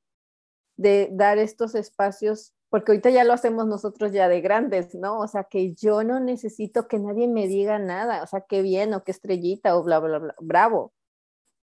[0.76, 5.20] de dar estos espacios, porque ahorita ya lo hacemos nosotros ya de grandes, ¿no?
[5.20, 8.94] O sea, que yo no necesito que nadie me diga nada, o sea, qué bien
[8.94, 10.94] o qué estrellita o bla, bla, bla, bravo,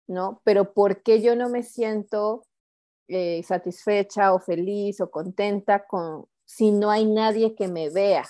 [0.06, 0.40] ¿no?
[0.44, 2.44] Pero ¿por qué yo no me siento
[3.08, 8.24] eh, satisfecha o feliz o contenta con si no hay nadie que me vea,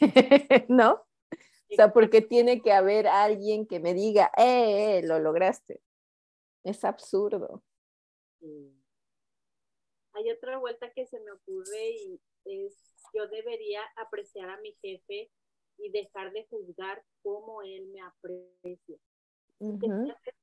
[0.68, 1.02] ¿no?
[1.72, 5.80] O sea, porque tiene que haber alguien que me diga, eh, eh lo lograste.
[6.64, 7.62] Es absurdo.
[10.12, 12.76] hay otra vuelta que se me ocurre y es,
[13.14, 15.30] yo debería apreciar a mi jefe
[15.78, 18.98] y dejar de juzgar cómo él me aprecia.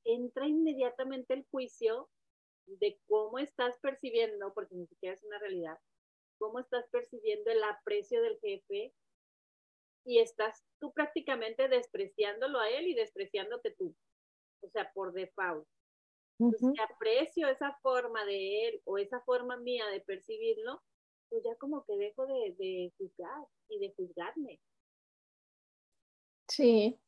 [0.04, 2.08] Entra inmediatamente el juicio
[2.66, 5.78] de cómo estás percibiendo, porque ni siquiera es una realidad,
[6.38, 8.92] cómo estás percibiendo el aprecio del jefe
[10.04, 13.94] y estás tú prácticamente despreciándolo a él y despreciándote tú,
[14.62, 15.66] o sea, por default.
[16.38, 20.82] Entonces, si aprecio esa forma de él o esa forma mía de percibirlo,
[21.28, 24.60] pues ya como que dejo de, de juzgar y de juzgarme.
[26.48, 26.98] Sí.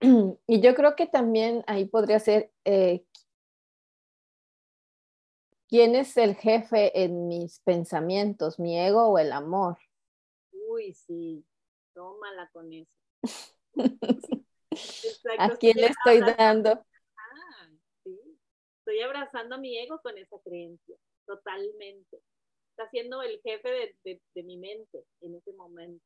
[0.46, 3.04] Y yo creo que también ahí podría ser eh,
[5.68, 9.76] quién es el jefe en mis pensamientos, mi ego o el amor.
[10.52, 11.44] Uy, sí,
[11.98, 12.92] tómala con eso.
[15.38, 16.70] ¿A quién le estoy dando?
[17.16, 17.68] Ah,
[18.04, 18.16] sí.
[18.78, 22.20] Estoy abrazando a mi ego con esa creencia, totalmente.
[22.70, 26.04] Está siendo el jefe de, de, mi mente en ese momento.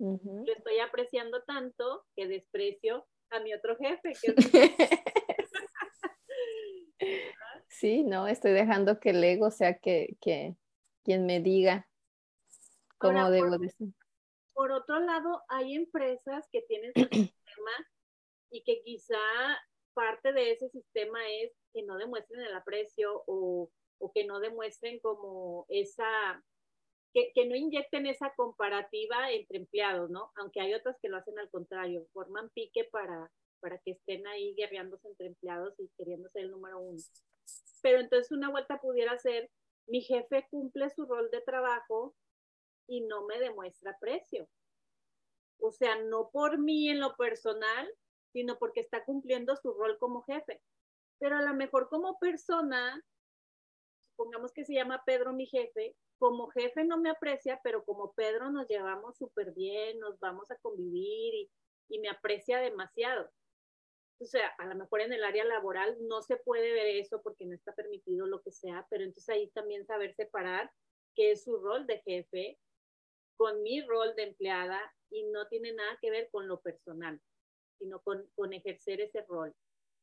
[0.00, 4.12] Lo estoy apreciando tanto que desprecio a mi otro jefe.
[4.20, 4.34] Que
[7.68, 10.56] sí, no, estoy dejando que el ego sea que, que
[11.04, 11.86] quien me diga
[12.98, 13.94] cómo debo decir
[14.60, 17.00] por otro lado, hay empresas que tienen su
[17.32, 17.88] sistema
[18.50, 19.16] y que quizá
[19.94, 25.00] parte de ese sistema es que no demuestren el aprecio o, o que no demuestren
[25.00, 26.44] como esa,
[27.14, 30.30] que, que, no inyecten esa comparativa entre empleados, ¿no?
[30.36, 34.54] Aunque hay otras que lo hacen al contrario, forman pique para, para que estén ahí
[34.58, 37.00] guerreándose entre empleados y queriendo ser el número uno.
[37.80, 39.50] Pero entonces una vuelta pudiera ser,
[39.86, 42.14] mi jefe cumple su rol de trabajo,
[42.90, 44.48] y no me demuestra precio.
[45.60, 47.88] O sea, no por mí en lo personal,
[48.32, 50.60] sino porque está cumpliendo su rol como jefe.
[51.18, 53.00] Pero a lo mejor como persona,
[54.10, 58.50] supongamos que se llama Pedro mi jefe, como jefe no me aprecia, pero como Pedro
[58.50, 61.50] nos llevamos súper bien, nos vamos a convivir y,
[61.88, 63.30] y me aprecia demasiado.
[64.18, 67.46] O sea, a lo mejor en el área laboral no se puede ver eso porque
[67.46, 70.70] no está permitido lo que sea, pero entonces ahí también saber separar
[71.14, 72.58] qué es su rol de jefe
[73.40, 77.18] con mi rol de empleada y no tiene nada que ver con lo personal,
[77.78, 79.54] sino con, con ejercer ese rol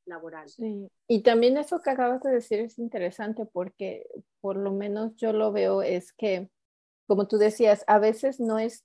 [0.07, 0.49] laboral.
[0.49, 4.07] Sí, y también eso que acabas de decir es interesante porque
[4.41, 6.49] por lo menos yo lo veo es que,
[7.05, 8.83] como tú decías, a veces no es,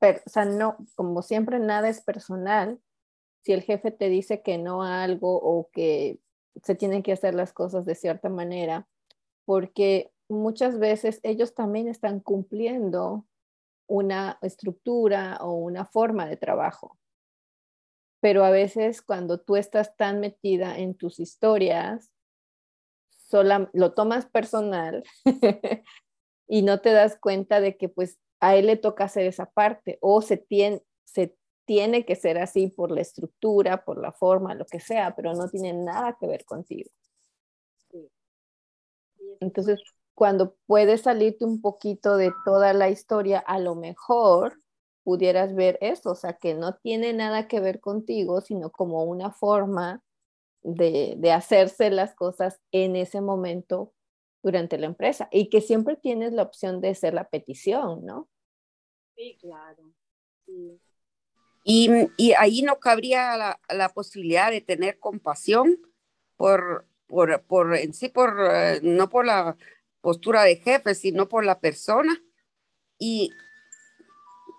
[0.00, 2.80] o sea, no, como siempre nada es personal.
[3.44, 6.20] Si el jefe te dice que no a algo o que
[6.64, 8.88] se tienen que hacer las cosas de cierta manera,
[9.44, 13.26] porque muchas veces ellos también están cumpliendo
[13.90, 16.96] una estructura o una forma de trabajo.
[18.20, 22.12] Pero a veces cuando tú estás tan metida en tus historias,
[23.10, 25.02] sola, lo tomas personal
[26.46, 29.98] y no te das cuenta de que pues a él le toca hacer esa parte
[30.00, 34.66] o se tiene, se tiene que ser así por la estructura, por la forma, lo
[34.66, 36.90] que sea, pero no tiene nada que ver contigo.
[39.40, 39.82] Entonces,
[40.20, 44.60] cuando puedes salirte un poquito de toda la historia, a lo mejor
[45.02, 49.30] pudieras ver eso, o sea, que no tiene nada que ver contigo, sino como una
[49.30, 50.02] forma
[50.60, 53.94] de, de hacerse las cosas en ese momento
[54.42, 58.28] durante la empresa y que siempre tienes la opción de hacer la petición, ¿no?
[59.16, 59.90] Sí, claro.
[61.64, 65.78] Y, y, ahí no cabría la, la, posibilidad de tener compasión
[66.36, 69.56] por, por, por en sí, por, eh, no por la
[70.00, 72.22] postura de jefe, sino por la persona
[72.98, 73.30] y,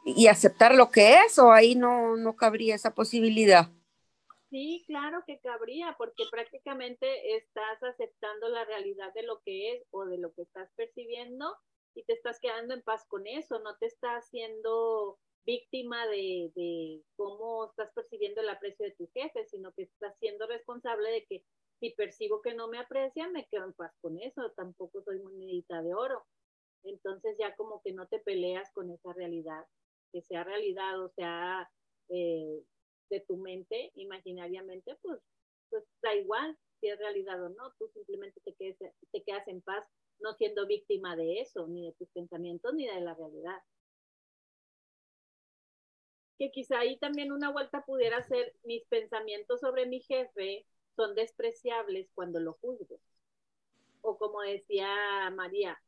[0.06, 3.69] y aceptar lo que es o ahí no, no cabría esa posibilidad.
[4.49, 10.06] Sí, claro que cabría, porque prácticamente estás aceptando la realidad de lo que es o
[10.06, 11.56] de lo que estás percibiendo
[11.95, 17.01] y te estás quedando en paz con eso, no te estás haciendo víctima de, de
[17.15, 21.45] cómo estás percibiendo el aprecio de tu jefe, sino que estás siendo responsable de que
[21.82, 25.82] si percibo que no me aprecian, me quedo en paz con eso, tampoco soy monedita
[25.82, 26.24] de oro.
[26.84, 29.65] Entonces ya como que no te peleas con esa realidad,
[30.13, 31.70] que sea realidad o sea
[32.10, 32.63] eh,
[33.10, 35.19] de tu mente imaginariamente, pues,
[35.71, 38.77] pues da igual si es realidad o no, tú simplemente te,
[39.12, 39.84] te quedas en paz
[40.19, 43.58] no siendo víctima de eso, ni de tus pensamientos, ni de la realidad.
[46.38, 52.08] Que quizá ahí también una vuelta pudiera ser mis pensamientos sobre mi jefe son despreciables
[52.13, 53.00] cuando lo juzgo.
[54.02, 54.87] O como decía
[55.35, 55.79] María,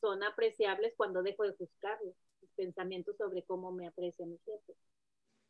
[0.00, 2.14] son apreciables cuando dejo de juzgarlo.
[2.40, 4.74] Mis pensamientos sobre cómo me aprecia mi jefe.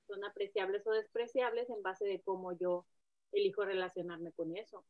[0.07, 2.87] Son apreciables o despreciables en base de cómo yo
[3.33, 4.85] elijo relacionarme con eso.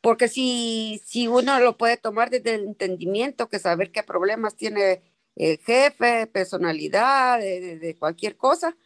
[0.00, 5.02] Porque si, si uno lo puede tomar desde el entendimiento, que saber qué problemas tiene
[5.36, 8.76] el jefe, personalidad, de, cualquier cosa,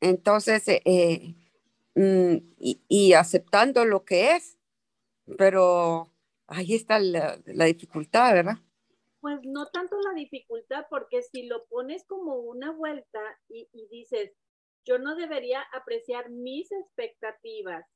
[0.00, 1.34] entonces, eh,
[1.94, 4.58] mm, y, aceptando lo que es,
[5.38, 6.12] pero
[6.46, 7.36] ahí está la,
[7.66, 8.56] dificultad, ¿verdad?
[9.20, 14.32] Pues no tanto la dificultad, porque si lo pones como una vuelta y, y dices,
[14.84, 17.86] yo no debería apreciar mis expectativas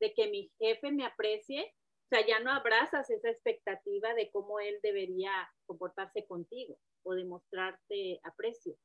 [0.00, 1.74] de que mi jefe me aprecie,
[2.04, 5.30] o sea, ya no abrazas esa expectativa de cómo él debería
[5.66, 8.76] comportarse contigo o demostrarte aprecio.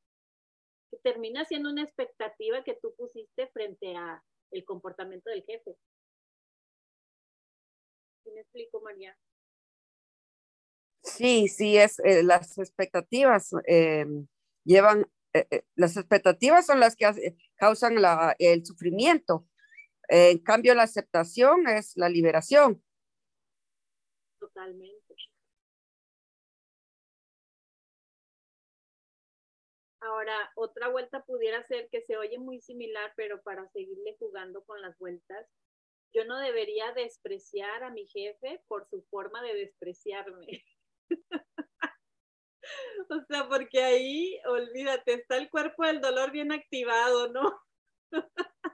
[1.04, 5.76] Termina siendo una expectativa que tú pusiste frente a el comportamiento del jefe.
[8.24, 9.18] ¿Sí me explico, María?
[11.04, 14.06] Sí, sí, es eh, las expectativas eh,
[14.64, 19.48] llevan, eh, las expectativas son las que causan la, el sufrimiento
[20.10, 22.84] en cambio, la aceptación es la liberación.
[24.40, 24.99] Totalmente.
[30.02, 34.82] Ahora, otra vuelta pudiera ser que se oye muy similar, pero para seguirle jugando con
[34.82, 35.46] las vueltas,
[36.14, 40.64] yo no debería despreciar a mi jefe por su forma de despreciarme.
[43.10, 47.62] o sea, porque ahí, olvídate, está el cuerpo del dolor bien activado, ¿no?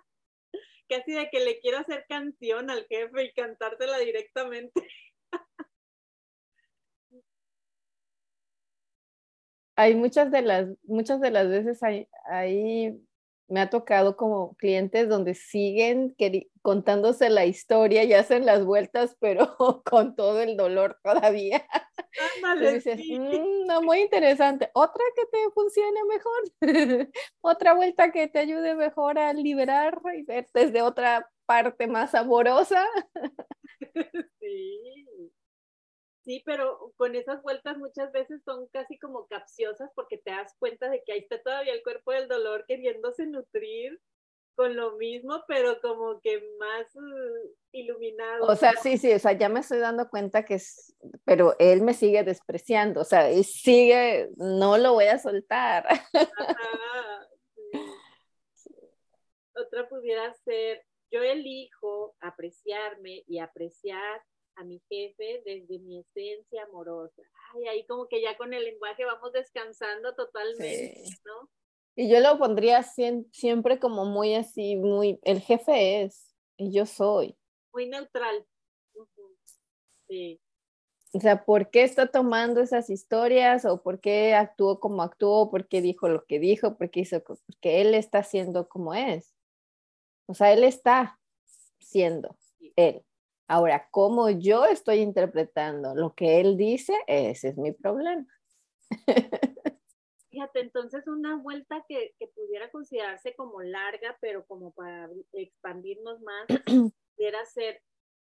[0.89, 4.87] casi de que le quiero hacer canción al jefe y cantártela directamente.
[9.75, 11.81] Hay muchas de las, muchas de las veces
[12.29, 12.97] ahí
[13.47, 16.15] me ha tocado como clientes donde siguen
[16.61, 19.55] contándose la historia y hacen las vueltas, pero
[19.85, 21.65] con todo el dolor todavía.
[23.19, 24.69] Mm, no, muy interesante.
[24.73, 26.43] Otra que te funcione mejor.
[27.41, 32.85] otra vuelta que te ayude mejor a liberar y ver desde otra parte más amorosa.
[34.39, 35.31] sí.
[36.25, 40.89] Sí, pero con esas vueltas muchas veces son casi como capciosas porque te das cuenta
[40.89, 44.01] de que ahí está todavía el cuerpo del dolor queriéndose nutrir
[44.55, 48.47] con lo mismo, pero como que más uh, iluminado.
[48.47, 50.95] O sea, sí, sí, o sea, ya me estoy dando cuenta que es,
[51.25, 55.85] pero él me sigue despreciando, o sea, él sigue, no lo voy a soltar.
[59.53, 64.23] Otra pudiera ser, yo elijo apreciarme y apreciar
[64.55, 67.21] a mi jefe desde mi esencia amorosa.
[67.53, 71.49] Ay, ahí como que ya con el lenguaje vamos descansando totalmente, ¿no?
[71.97, 77.37] Y yo lo pondría siempre como muy así, muy, el jefe es y yo soy.
[77.73, 78.45] Muy neutral.
[80.07, 80.41] Sí.
[81.13, 83.63] O sea, ¿por qué está tomando esas historias?
[83.63, 85.49] ¿O por qué actuó como actuó?
[85.49, 86.77] ¿Por qué dijo lo que dijo?
[86.77, 87.23] ¿Por qué hizo?
[87.23, 89.33] Porque él está siendo como es.
[90.27, 91.17] O sea, él está
[91.79, 92.37] siendo
[92.75, 93.05] él.
[93.47, 98.25] Ahora, cómo yo estoy interpretando lo que él dice, ese es mi problema.
[100.31, 106.47] Fíjate, entonces una vuelta que, pudiera considerarse como larga, pero como para expandirnos más,
[107.15, 107.81] pudiera ser,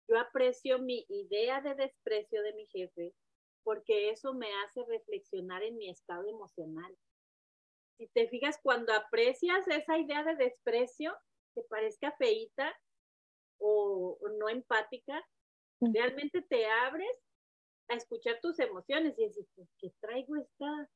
[0.09, 3.15] yo aprecio mi idea de desprecio de mi jefe,
[3.63, 6.97] porque eso me hace reflexionar en mi estado emocional.
[7.97, 11.15] Si te fijas, cuando aprecias esa idea de desprecio,
[11.55, 12.75] que parezca feita,
[13.61, 15.23] o, no empática,
[15.81, 17.17] realmente te abres
[17.89, 20.91] a escuchar tus emociones y decir, pues, ¿qué traigo esta,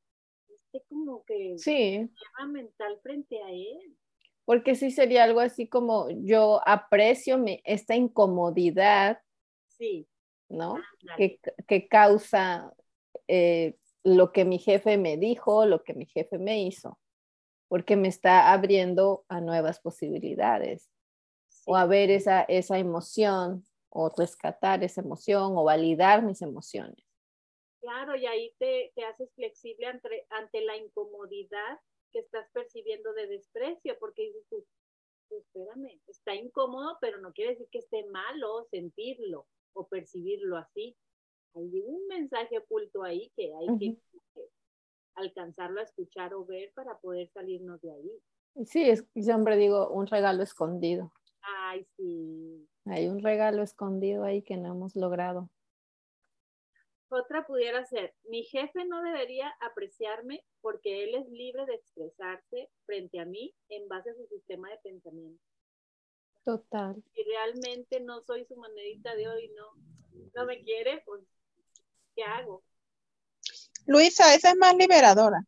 [0.48, 2.08] este como que sí.
[2.48, 3.96] mental frente a él?
[4.44, 9.20] Porque sí sería algo así como yo aprecio mi, esta incomodidad,
[9.68, 10.06] sí.
[10.48, 10.76] ¿no?
[11.16, 12.74] Que, que, causa
[13.26, 16.98] eh, lo que mi jefe me dijo, lo que mi jefe me hizo,
[17.68, 20.90] porque me está abriendo a nuevas posibilidades
[21.66, 27.04] o a ver esa, esa emoción o rescatar esa emoción o validar mis emociones.
[27.80, 31.78] Claro, y ahí te, te haces flexible ante, ante, la incomodidad
[32.12, 34.64] que estás percibiendo de desprecio, porque dices, pues,
[35.30, 40.96] espérame, está incómodo, pero no quiere decir que esté malo sentirlo o percibirlo así.
[41.54, 43.98] Hay un mensaje oculto ahí que hay que,
[45.16, 48.66] alcanzarlo a escuchar o ver para poder salirnos de ahí.
[48.66, 51.12] Sí, es, siempre digo, un regalo escondido.
[51.46, 52.68] Ay, sí.
[52.86, 55.50] Hay un regalo escondido ahí que no hemos logrado.
[57.08, 63.20] Otra pudiera ser, mi jefe no debería apreciarme porque él es libre de expresarse frente
[63.20, 65.40] a mí en base a su sistema de pensamiento.
[66.44, 67.02] Total.
[67.14, 69.74] Si realmente no soy su monedita de hoy, no,
[70.34, 71.22] no me quiere, pues,
[72.16, 72.64] ¿qué hago?
[73.86, 75.46] Luisa, esa es más liberadora.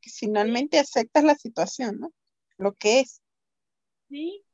[0.00, 2.12] Que finalmente aceptas la situación, ¿no?
[2.56, 3.22] Lo que es.
[4.08, 4.44] Sí,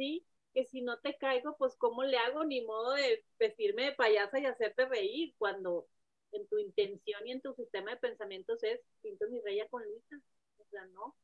[0.00, 3.92] sí, que si no te caigo, pues cómo le hago, ni modo de vestirme de
[3.92, 5.86] payasa y hacerte reír, cuando
[6.32, 10.20] en tu intención y en tu sistema de pensamientos es pinto mi reya con Luisa.
[10.58, 11.14] O sea, no.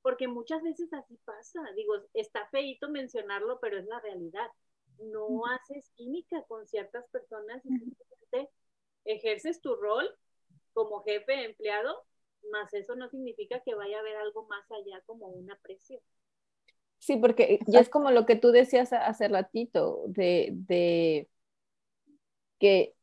[0.00, 1.60] Porque muchas veces así pasa.
[1.74, 4.50] Digo, está feito mencionarlo, pero es la realidad.
[4.98, 8.50] No haces química con ciertas personas y simplemente
[9.04, 10.08] ejerces tu rol
[10.72, 12.06] como jefe empleado,
[12.50, 16.00] más eso no significa que vaya a haber algo más allá como un aprecio.
[17.06, 21.28] Sí, porque ya es como lo que tú decías hace ratito, de, de
[22.58, 22.96] que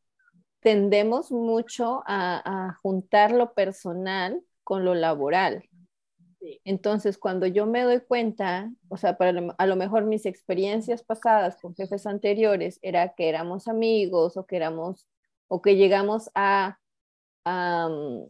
[0.60, 5.64] tendemos mucho a, juntar lo personal con lo laboral.
[6.66, 11.56] Entonces, cuando yo me doy cuenta, o sea, para, a lo mejor mis experiencias pasadas
[11.62, 15.08] con jefes anteriores era que éramos amigos o que éramos,
[15.48, 16.78] o que llegamos a,
[17.46, 18.26] mm,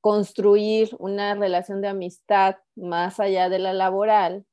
[0.00, 4.46] construir una relación de amistad más allá de la laboral,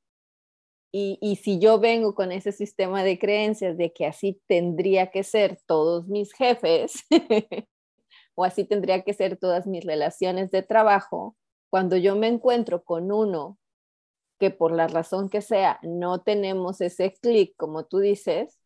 [1.21, 5.59] y, si yo vengo con ese sistema de creencias de que así tendría que ser
[5.65, 7.05] todos mis jefes
[8.35, 11.35] o así tendría que ser todas mis relaciones de trabajo,
[11.69, 13.59] cuando yo me encuentro con uno
[14.39, 18.59] que por la razón que sea no tenemos ese clic, como tú dices,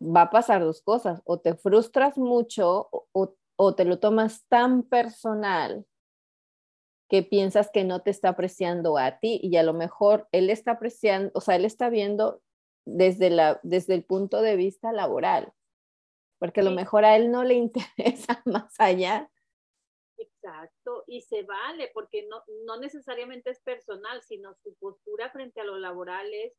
[0.00, 5.87] va a pasar dos cosas, o te frustras mucho o te lo tomas tan personal
[7.08, 10.72] que piensas que no te está apreciando a ti y a lo mejor él está
[10.72, 12.42] apreciando, o sea, él está viendo
[12.84, 15.52] desde, la, desde el punto de vista laboral,
[16.38, 17.54] porque a lo mejor a él no le
[18.34, 19.30] interesa más allá.
[20.18, 25.64] Exacto, y se vale, porque no, no necesariamente es personal, sino su postura frente a
[25.64, 26.54] lo laboral es,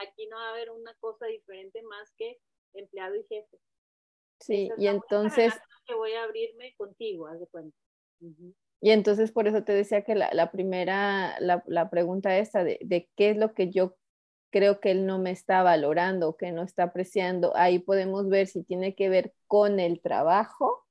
[0.00, 2.38] aquí no va a haber una cosa diferente más que
[2.74, 3.58] empleado y jefe.
[4.40, 5.54] Sí, y entonces...
[5.86, 7.76] Que voy a abrirme contigo, haz de cuenta.
[8.84, 13.30] Y entonces por eso te decía que la, primera, la, pregunta esta de, de, qué
[13.30, 13.96] es lo que yo
[14.50, 18.62] creo que él no me está valorando, que no está apreciando, ahí podemos ver si
[18.62, 20.86] tiene que ver con el trabajo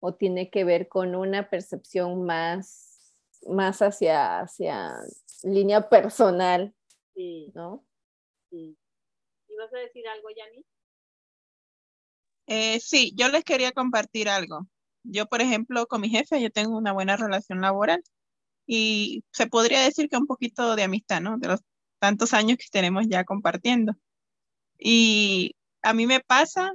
[0.00, 3.14] o tiene que ver con una percepción más,
[3.46, 4.96] más hacia, hacia
[5.44, 6.74] línea personal,
[7.14, 7.52] sí.
[7.54, 7.86] ¿no?
[8.50, 8.76] Sí.
[9.50, 10.64] ¿Ibas a decir algo, Yanni?
[12.48, 14.66] Eh, sí, yo les quería compartir algo.
[15.08, 18.02] Yo, por ejemplo, con mi jefe, yo tengo una buena relación laboral
[18.66, 21.38] y se podría decir que un poquito de amistad, ¿no?
[21.38, 21.60] De los
[22.00, 23.94] tantos años que tenemos ya compartiendo.
[24.78, 26.72] Y a mí me pasa,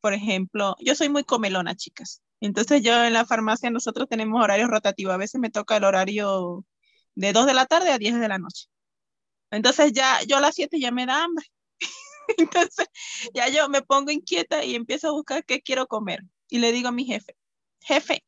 [0.00, 2.22] por ejemplo, yo soy muy comelona, chicas.
[2.40, 5.12] Entonces yo en la farmacia nosotros tenemos horario rotativo.
[5.12, 6.64] A veces me toca el horario
[7.14, 8.66] de 2 de la tarde a 10 de la noche.
[9.50, 11.46] Entonces ya yo a las 7 ya me da hambre.
[12.38, 12.88] Entonces
[13.34, 16.22] ya yo me pongo inquieta y empiezo a buscar qué quiero comer.
[16.48, 17.36] Y le digo a mi jefe,
[17.84, 18.24] jefe,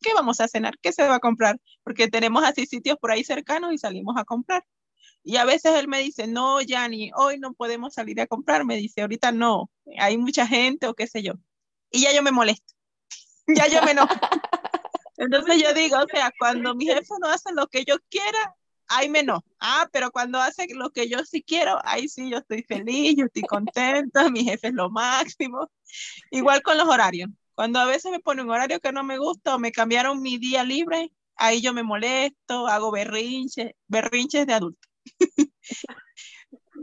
[0.00, 0.78] ¿qué vamos a cenar?
[0.80, 1.60] ¿Qué se va a comprar?
[1.82, 4.64] Porque tenemos así sitios por ahí cercanos y salimos a comprar.
[5.24, 8.64] Y a veces él me dice, no, Yanni, hoy no podemos salir a comprar.
[8.64, 11.34] Me dice, ahorita no, hay mucha gente o qué sé yo.
[11.90, 12.74] Y ya yo me molesto.
[13.46, 14.08] ya yo me enojo.
[15.18, 18.54] Entonces yo digo, o sea, cuando mi jefe no hace lo que yo quiera,
[18.86, 19.44] ahí me enojo.
[19.60, 23.26] Ah, pero cuando hace lo que yo sí quiero, ahí sí yo estoy feliz, yo
[23.26, 25.70] estoy contenta, mi jefe es lo máximo.
[26.30, 27.30] Igual con los horarios.
[27.58, 30.38] Cuando a veces me pone un horario que no me gusta o me cambiaron mi
[30.38, 34.88] día libre, ahí yo me molesto, hago berrinches, berrinches de adulto.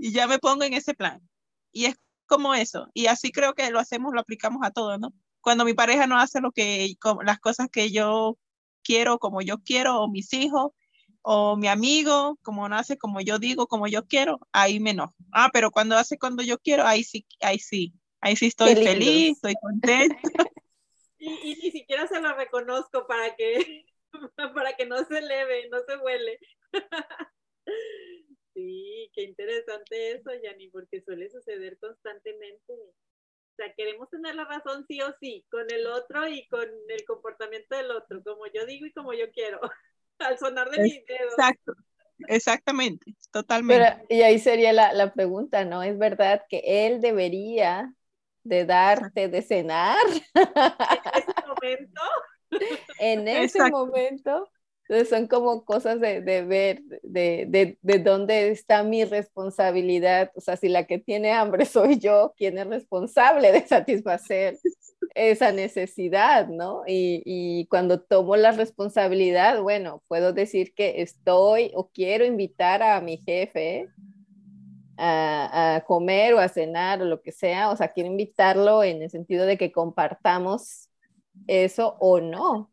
[0.01, 1.21] y ya me pongo en ese plan.
[1.71, 1.95] Y es
[2.25, 2.89] como eso.
[2.93, 5.13] Y así creo que lo hacemos, lo aplicamos a todo, ¿no?
[5.39, 8.37] Cuando mi pareja no hace lo que, las cosas que yo
[8.83, 10.73] quiero, como yo quiero, o mis hijos,
[11.21, 15.15] o mi amigo, como no hace como yo digo, como yo quiero, ahí me enojo.
[15.31, 19.37] Ah, pero cuando hace cuando yo quiero, ahí sí, ahí sí, ahí sí estoy feliz,
[19.37, 20.17] estoy contenta.
[21.17, 23.85] y, ni siquiera se lo reconozco para que,
[24.55, 26.39] para que no se leve, no se huele.
[28.55, 32.71] Sí, qué interesante eso, Yanni, porque suele suceder constantemente.
[32.71, 37.05] O sea, queremos tener la razón sí o sí, con el otro y con el
[37.05, 39.59] comportamiento del otro, como yo digo y como yo quiero,
[40.19, 41.33] al sonar de mis dedos.
[41.33, 41.73] Exacto,
[42.29, 44.05] exactamente, totalmente.
[44.07, 45.83] y ahí sería la, la, pregunta, ¿no?
[45.83, 47.93] ¿Es verdad que él debería
[48.45, 49.97] de darte de cenar.
[50.99, 52.01] En ese momento.
[52.99, 54.49] en ese momento.
[54.87, 60.31] Entonces son como cosas de, de ver de, de, de, dónde está mi responsabilidad.
[60.35, 64.59] O sea, si la que tiene hambre soy yo, ¿quién es responsable de satisfacer
[65.15, 66.83] esa necesidad, ¿no?
[66.85, 73.01] Y, y cuando tomo la responsabilidad, bueno, puedo decir que estoy o quiero invitar a
[73.01, 73.87] mi jefe
[74.97, 79.09] a, comer o a cenar o lo que sea, o sea, quiero invitarlo en el
[79.09, 80.89] sentido de que compartamos
[81.47, 82.71] eso o no.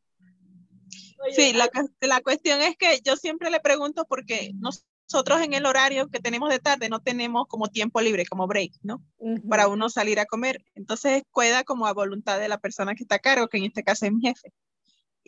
[1.31, 1.69] Sí, la,
[2.01, 6.21] la cuestión es que yo siempre le pregunto porque nosotros nosotros en el horario que
[6.21, 9.05] tenemos de tarde no tenemos como tiempo libre, como break, ¿no?
[9.49, 10.65] Para uno salir a comer.
[10.75, 13.85] Entonces queda como a voluntad de la persona que está a cargo, que en este
[13.85, 14.53] caso es mi jefe.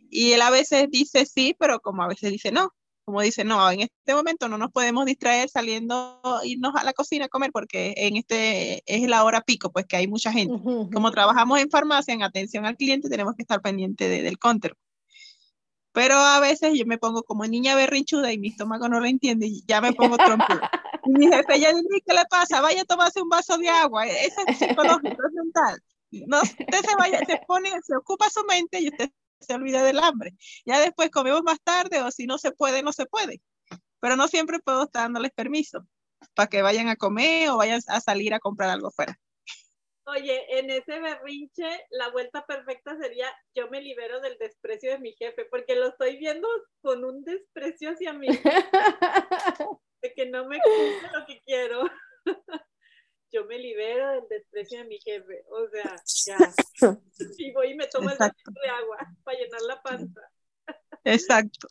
[0.08, 2.72] Y él a veces dice sí, pero como a veces dice no.
[3.04, 7.26] Como dice, no, en este momento no nos podemos distraer saliendo, irnos a la cocina
[7.26, 10.58] a comer porque en este es la hora pico, pues que hay mucha gente.
[10.92, 14.74] Como trabajamos en farmacia, en atención al cliente, tenemos que estar pendiente del counter.
[15.92, 19.46] Pero a veces yo me pongo como niña berrinchuda y mi estómago no lo entiende
[19.46, 20.70] y ya me pongo trompuda.
[21.04, 22.62] Y mi jefe ya dice, ¿qué le pasa?
[22.62, 24.06] Vaya a tomarse un vaso de agua.
[24.06, 25.82] Eso es psicológico, es mental.
[26.26, 29.10] No, usted se vaya, se pone, se ocupa su mente y usted
[29.44, 30.32] se olvida del hambre.
[30.64, 33.40] Ya después comemos más tarde o si no se puede, no se puede.
[34.00, 35.86] Pero no siempre puedo estar dándoles permiso
[36.34, 39.18] para que vayan a comer o vayan a salir a comprar algo fuera.
[40.06, 45.12] Oye, en ese berrinche, la vuelta perfecta sería yo me libero del desprecio de mi
[45.14, 46.46] jefe, porque lo estoy viendo
[46.82, 48.28] con un desprecio hacia mí,
[50.02, 51.90] de que no me cumple lo que quiero.
[53.34, 56.38] yo me libero del desprecio de mi jefe, o sea, ya.
[57.38, 60.20] Y voy y me tomo el vaso de agua para llenar la panza.
[61.04, 61.68] Exacto.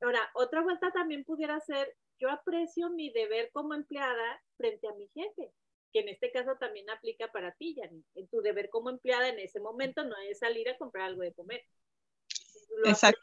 [0.00, 5.08] Ahora, otra vuelta también pudiera ser, yo aprecio mi deber como empleada frente a mi
[5.08, 5.52] jefe
[5.92, 8.04] que en este caso también aplica para ti, Janine.
[8.14, 11.32] En tu deber como empleada en ese momento no es salir a comprar algo de
[11.32, 11.64] comer.
[12.84, 13.20] Exacto.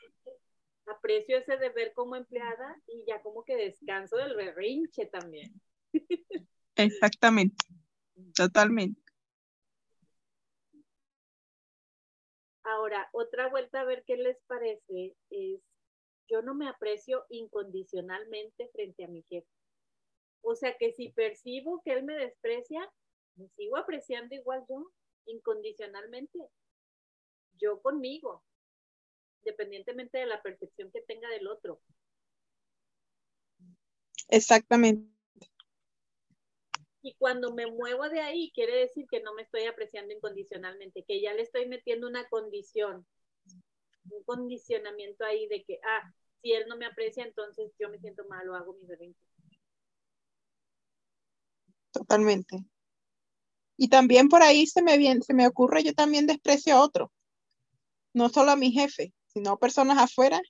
[0.85, 5.53] Aprecio, ese deber como empleada y ya como que descanso del berrinche también.
[6.75, 7.65] Exactamente,
[8.35, 9.01] totalmente.
[12.63, 15.61] Ahora, otra vuelta a ver qué les parece es,
[16.27, 19.47] yo no me aprecio incondicionalmente frente a mi jefe.
[20.41, 22.91] O sea que si percibo que él me desprecia,
[23.35, 24.91] me sigo apreciando igual yo,
[25.25, 26.39] incondicionalmente.
[27.59, 28.43] Yo conmigo,
[29.43, 31.81] independientemente de la percepción que tenga del otro.
[34.29, 35.16] Exactamente.
[37.07, 41.21] Y cuando me muevo de ahí, quiere decir que no me estoy apreciando incondicionalmente, que
[41.21, 43.07] ya le estoy metiendo una condición,
[44.09, 48.25] un condicionamiento ahí de que, ah, si él no me aprecia, entonces yo me siento
[48.27, 49.23] mal o hago mi berrinche
[51.93, 52.57] totalmente.
[53.77, 57.13] Y también por ahí se me, viene, se me ocurre, yo también desprecio a otro,
[58.13, 60.41] no solo a mi jefe, sino a personas afuera.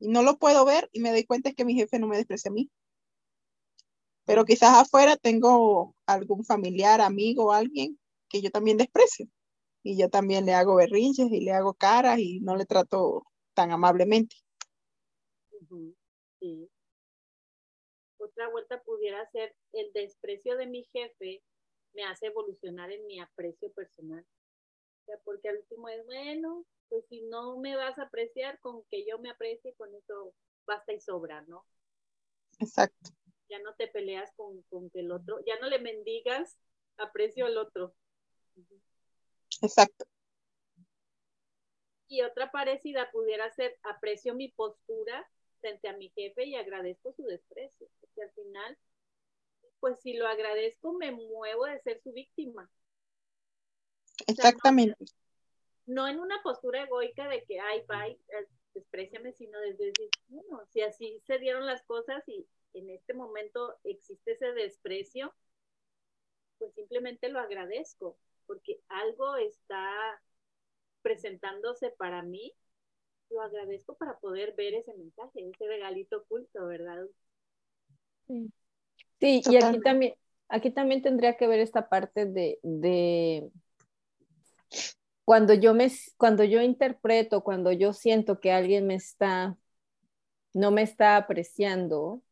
[0.00, 2.16] Y no lo puedo ver y me doy cuenta es que mi jefe no me
[2.16, 2.72] desprecia a mí.
[4.24, 7.98] Pero quizás afuera tengo algún familiar, amigo, alguien
[8.28, 9.26] que yo también desprecio.
[9.82, 13.70] Y yo también le hago berrinches y le hago caras y no le trato tan
[13.70, 14.36] amablemente.
[16.40, 16.70] Sí
[18.24, 21.42] otra vuelta pudiera ser el desprecio de mi jefe
[21.92, 24.24] me hace evolucionar en mi aprecio personal.
[25.02, 28.82] O sea, porque al último es, bueno, pues si no me vas a apreciar, con
[28.90, 30.34] que yo me aprecie, con eso
[30.66, 31.64] basta y sobra, ¿no?
[32.58, 33.10] Exacto.
[33.48, 36.58] Ya no te peleas con, con que el otro, ya no le mendigas
[36.96, 37.94] aprecio al otro.
[39.62, 40.06] Exacto.
[42.08, 45.28] Y otra parecida pudiera ser aprecio mi postura
[45.60, 48.78] frente a mi jefe y agradezco su desprecio, porque al final,
[49.80, 52.70] pues si lo agradezco, me muevo de ser su víctima.
[54.26, 54.96] Exactamente.
[55.86, 60.64] no, en una postura egoica de que, ay, bye, eh, despreciame, sino desde decir, bueno,
[60.70, 65.34] si así se dieron las cosas y en este momento existe ese desprecio,
[66.58, 69.90] pues simplemente lo agradezco, porque algo está
[71.02, 72.54] presentándose para mí
[73.30, 77.04] lo agradezco para poder ver ese mensaje, ese regalito oculto, ¿verdad?
[78.28, 80.14] Sí, y aquí también,
[80.48, 83.50] aquí también tendría que ver esta parte de, de
[85.24, 89.56] cuando yo me, cuando yo interpreto, cuando yo siento que alguien me está,
[90.52, 92.22] no me está apreciando,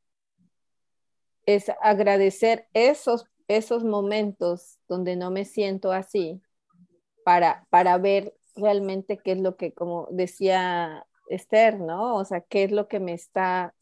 [1.46, 6.40] es agradecer esos, esos momentos donde no me siento así
[7.24, 12.16] para, para ver realmente qué es lo que, como decía Esther, ¿no?
[12.16, 13.74] O sea, qué es lo que me está,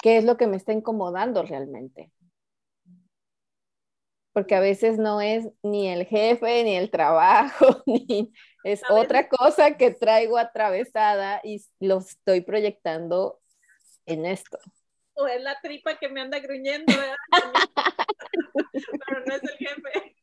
[0.00, 2.10] qué es lo que me está incomodando realmente.
[4.32, 8.32] Porque a veces no es ni el jefe, ni el trabajo, ni
[8.64, 13.40] es otra cosa que traigo atravesada y lo estoy proyectando
[14.06, 14.58] en esto.
[15.14, 16.92] O es la tripa que me anda gruñendo,
[19.06, 20.16] pero no es el jefe.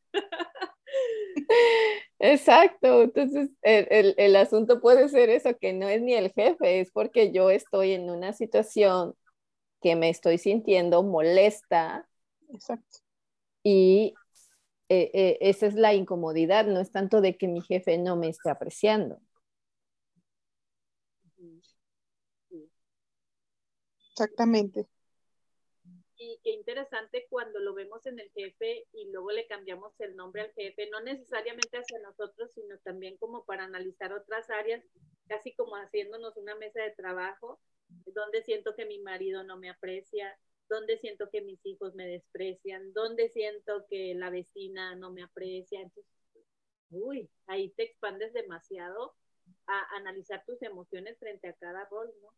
[2.18, 6.90] Exacto, entonces el, el, asunto puede ser eso, que no es ni el jefe, es
[6.90, 9.14] porque yo estoy en una situación
[9.80, 12.06] que me estoy sintiendo molesta.
[12.52, 12.98] Exacto.
[13.62, 14.14] Y
[14.88, 18.28] eh, eh, esa es la incomodidad, no es tanto de que mi jefe no me
[18.28, 19.20] esté apreciando.
[24.20, 24.86] Exactamente.
[26.18, 30.42] Y qué interesante cuando lo vemos en el jefe y luego le cambiamos el nombre
[30.42, 34.84] al jefe, no necesariamente hacia nosotros, sino también como para analizar otras áreas,
[35.28, 37.58] casi como haciéndonos una mesa de trabajo,
[38.04, 42.92] donde siento que mi marido no me aprecia, donde siento que mis hijos me desprecian,
[42.92, 45.80] donde siento que la vecina no me aprecia.
[45.80, 46.12] Entonces,
[46.90, 49.14] uy, ahí te expandes demasiado
[49.66, 52.28] a analizar tus emociones frente a cada rol, ¿no?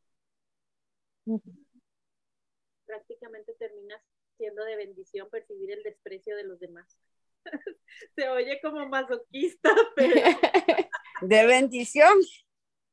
[2.87, 4.03] Prácticamente terminas
[4.37, 6.99] siendo de bendición percibir el desprecio de los demás.
[8.17, 10.15] Se oye como masoquista, pero...
[11.23, 12.23] de bendición.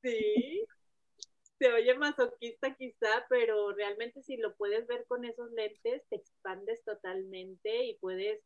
[0.01, 0.65] Sí,
[1.59, 6.81] se oye masoquista quizá, pero realmente si lo puedes ver con esos lentes, te expandes
[6.85, 8.41] totalmente y puedes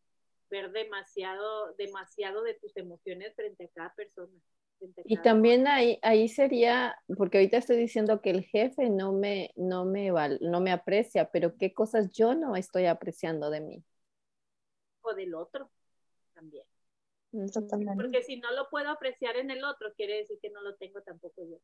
[0.49, 4.33] ver demasiado, demasiado de tus emociones frente a cada persona.
[5.05, 9.85] Y también ahí, ahí sería, porque ahorita estoy diciendo que el jefe no me, no,
[9.85, 10.11] me
[10.41, 13.83] no me aprecia, pero ¿qué cosas yo no estoy apreciando de mí?
[15.01, 15.69] O del otro
[16.33, 16.65] también.
[17.95, 21.01] Porque si no lo puedo apreciar en el otro, quiere decir que no lo tengo
[21.01, 21.57] tampoco yo.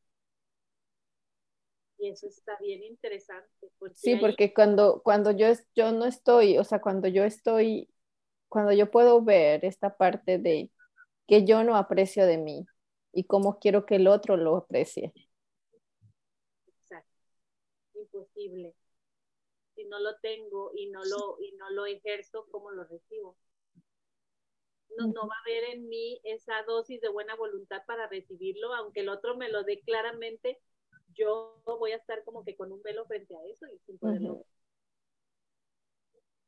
[1.99, 3.49] Y eso está bien interesante.
[3.93, 7.89] sí, porque cuando, cuando yo, yo no estoy, o sea, cuando yo estoy,
[8.47, 10.71] cuando yo puedo ver esta parte de
[11.27, 12.65] que yo no aprecio de mí,
[13.11, 15.13] y cómo quiero que el otro lo aprecie.
[16.67, 17.09] Exacto.
[17.95, 18.75] Imposible.
[19.75, 23.37] Si no lo tengo y no lo, y no lo ejerzo, ¿cómo lo recibo?
[24.97, 29.01] No, no va a haber en mí esa dosis de buena voluntad para recibirlo, aunque
[29.01, 30.59] el otro me lo dé claramente,
[31.13, 34.45] yo voy a estar como que con un velo frente a eso y sin poderlo.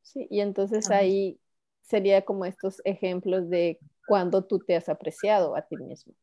[0.02, 1.40] Sí, y entonces ahí
[1.82, 6.14] sería como estos ejemplos de cuando tú te has apreciado a ti mismo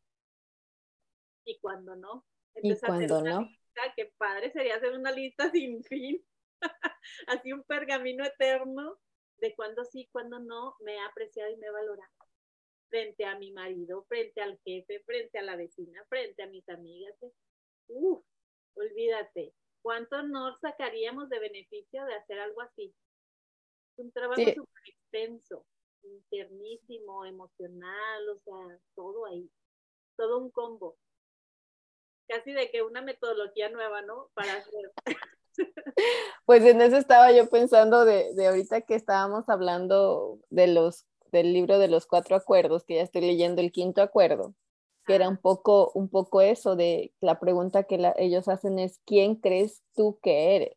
[1.49, 2.27] y cuando no.
[2.63, 3.41] y cuando no.
[3.41, 6.23] Lista, qué padre sería hacer una lista sin fin,
[7.27, 8.99] así un pergamino eterno
[9.39, 12.13] de cuando sí, cuando no me he apreciado y me he valorado
[12.91, 17.15] frente a mi marido, frente al jefe, frente a la vecina, frente a mis amigas.
[17.89, 18.25] Uf,
[18.75, 22.95] olvídate, ¿cuánto honor sacaríamos de beneficio de hacer algo así?
[23.97, 25.67] Un trabajo súper extenso,
[26.03, 29.51] internísimo, emocional, o sea, todo ahí,
[30.17, 30.97] todo un combo
[32.29, 34.31] casi de que una metodología nueva, ¿no?
[34.35, 34.93] Para hacer.
[36.45, 41.53] Pues en eso estaba yo pensando de, de ahorita que estábamos hablando de los, del
[41.53, 44.55] libro de los cuatro acuerdos, que ya estoy leyendo el quinto acuerdo,
[45.05, 49.35] que era un poco, un poco eso de la pregunta que ellos hacen es, ¿quién
[49.35, 50.77] crees tú que eres?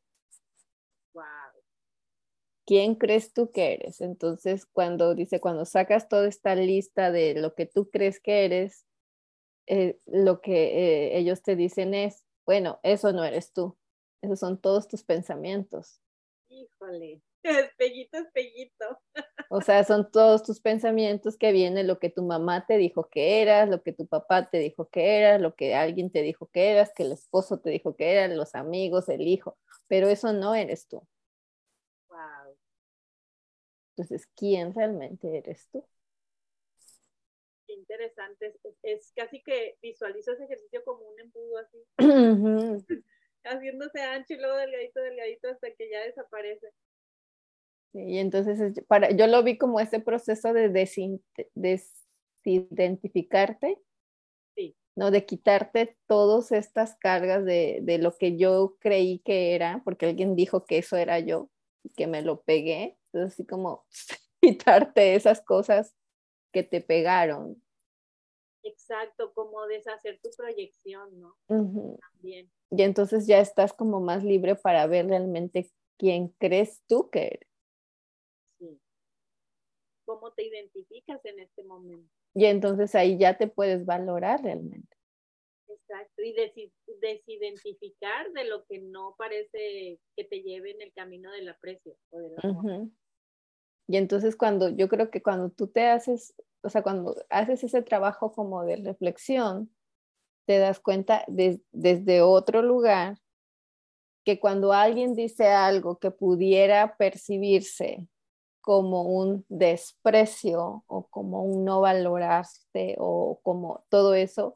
[1.14, 1.24] Wow.
[2.66, 4.02] ¿Quién crees tú que eres?
[4.02, 8.86] Entonces, cuando dice, cuando sacas toda esta lista de lo que tú crees que eres,
[9.68, 13.78] eh, lo que eh, ellos te dicen es, bueno, eso no eres tú,
[14.22, 16.02] esos son todos tus pensamientos.
[16.50, 19.00] Híjole, espejito, espejito.
[19.50, 23.42] O sea, son todos tus pensamientos que vienen lo que tu mamá te dijo que
[23.42, 26.72] eras, lo que tu papá te dijo que eras, lo que alguien te dijo que
[26.72, 29.58] eras, que el esposo te dijo que eras, los amigos, el hijo,
[29.88, 31.06] pero eso no eres tú.
[32.10, 32.56] Wow.
[33.96, 35.86] Entonces, ¿quién realmente eres tú?
[37.74, 38.54] Interesante.
[38.84, 41.78] Es, casi que visualizo ese ejercicio como un embudo así.
[43.44, 46.72] Haciéndose ancho y luego delgadito, delgadito hasta que ya desaparece.
[47.94, 50.70] y entonces para, yo lo vi como ese proceso de
[51.56, 53.80] desidentificarte,
[54.56, 54.78] sí.
[54.96, 55.10] ¿no?
[55.10, 60.36] De quitarte todas estas cargas de, de, lo que yo creí que era, porque alguien
[60.36, 61.50] dijo que eso era yo,
[61.98, 63.00] que me lo pegué.
[63.12, 63.88] Entonces, así como
[64.42, 65.96] quitarte esas cosas
[66.52, 67.62] que te pegaron.
[68.64, 71.36] Exacto, como deshacer tu proyección, ¿no?
[71.48, 72.52] También.
[72.70, 77.50] Y entonces ya estás como más libre para ver realmente quién crees tú que eres.
[78.60, 78.80] Sí.
[80.06, 82.08] ¿Cómo te identificas en este momento?
[82.34, 84.96] Y entonces ahí ya te puedes valorar realmente.
[85.68, 86.34] Exacto, y
[87.02, 92.20] desidentificar de lo que no parece que te lleve en el camino del aprecio o
[92.20, 92.88] del amor.
[93.92, 96.34] Y entonces cuando yo creo que cuando tú te haces
[96.64, 99.74] o sea, cuando haces ese trabajo como de reflexión,
[100.46, 103.18] te das cuenta desde otro lugar
[104.24, 108.08] que cuando alguien dice algo que pudiera percibirse
[108.62, 114.56] como un desprecio o como un no valorarse o como todo eso,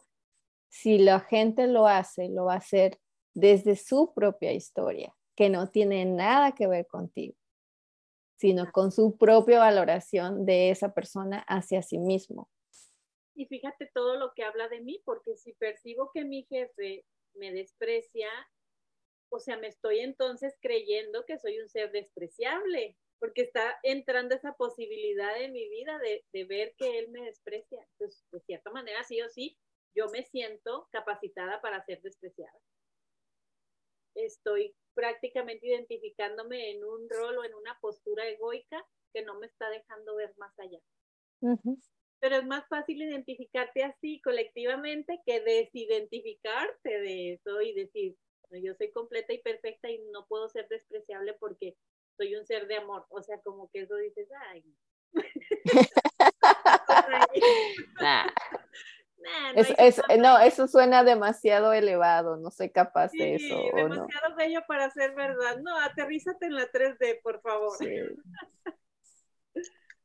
[0.69, 2.99] si la gente lo hace, lo va a hacer
[3.33, 7.35] desde su propia historia, que no tiene nada que ver contigo
[8.35, 12.49] sino con su propia valoración de esa persona hacia sí mismo.
[13.35, 17.51] Y fíjate todo lo que habla de mí, porque si percibo que mi jefe me
[17.51, 18.29] desprecia,
[19.29, 24.53] o sea, me estoy entonces creyendo que soy un ser despreciable, porque está entrando esa
[24.53, 27.85] posibilidad en mi vida de, de ver que él me desprecia.
[27.91, 29.57] Entonces, de cierta manera, sí o sí,
[29.95, 32.59] yo me siento capacitada para ser despreciada.
[34.15, 39.69] Estoy prácticamente identificándome en un rol o en una postura egoica que no me está
[39.69, 40.79] dejando ver más allá.
[42.19, 48.15] Pero es más fácil identificarte así colectivamente que desidentificarte de eso y decir,
[48.51, 51.77] yo soy completa y perfecta y no puedo ser despreciable porque
[52.17, 53.05] soy un ser de amor.
[53.09, 54.63] O sea, como que eso dices, ay.
[60.19, 63.55] no, eso suena demasiado elevado, no soy capaz de eso.
[63.75, 65.57] Demasiado bello para ser verdad.
[65.61, 67.77] No, aterrízate en la 3D, por favor.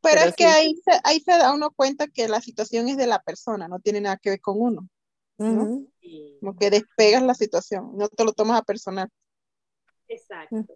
[0.02, 3.20] Pero, es que ahí, ahí se da uno cuenta que la situación es de la
[3.20, 4.88] persona, no tiene nada que ver con uno.
[5.36, 9.08] Como que despegas la situación, no te lo tomas a personal.
[10.08, 10.66] Exacto.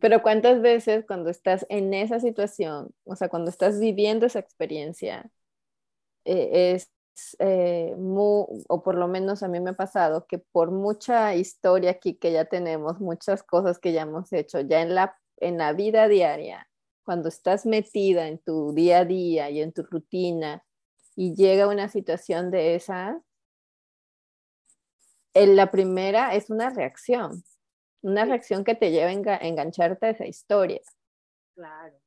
[0.00, 5.28] Pero cuántas veces cuando estás en esa situación, o sea, cuando estás viviendo esa experiencia,
[6.24, 6.90] eh, es
[7.38, 12.14] eh, o por lo menos a mí me ha pasado, que por mucha historia aquí
[12.14, 16.08] que ya tenemos, muchas cosas que ya hemos hecho, ya en la, en la vida
[16.08, 16.68] diaria,
[17.04, 20.62] cuando estás metida en tu día a día y en tu rutina
[21.16, 23.20] y llega una situación de esa,
[25.34, 27.42] en la primera es una reacción,
[28.02, 30.80] una reacción que te lleva a engancharte a esa historia.
[31.54, 31.98] Claro.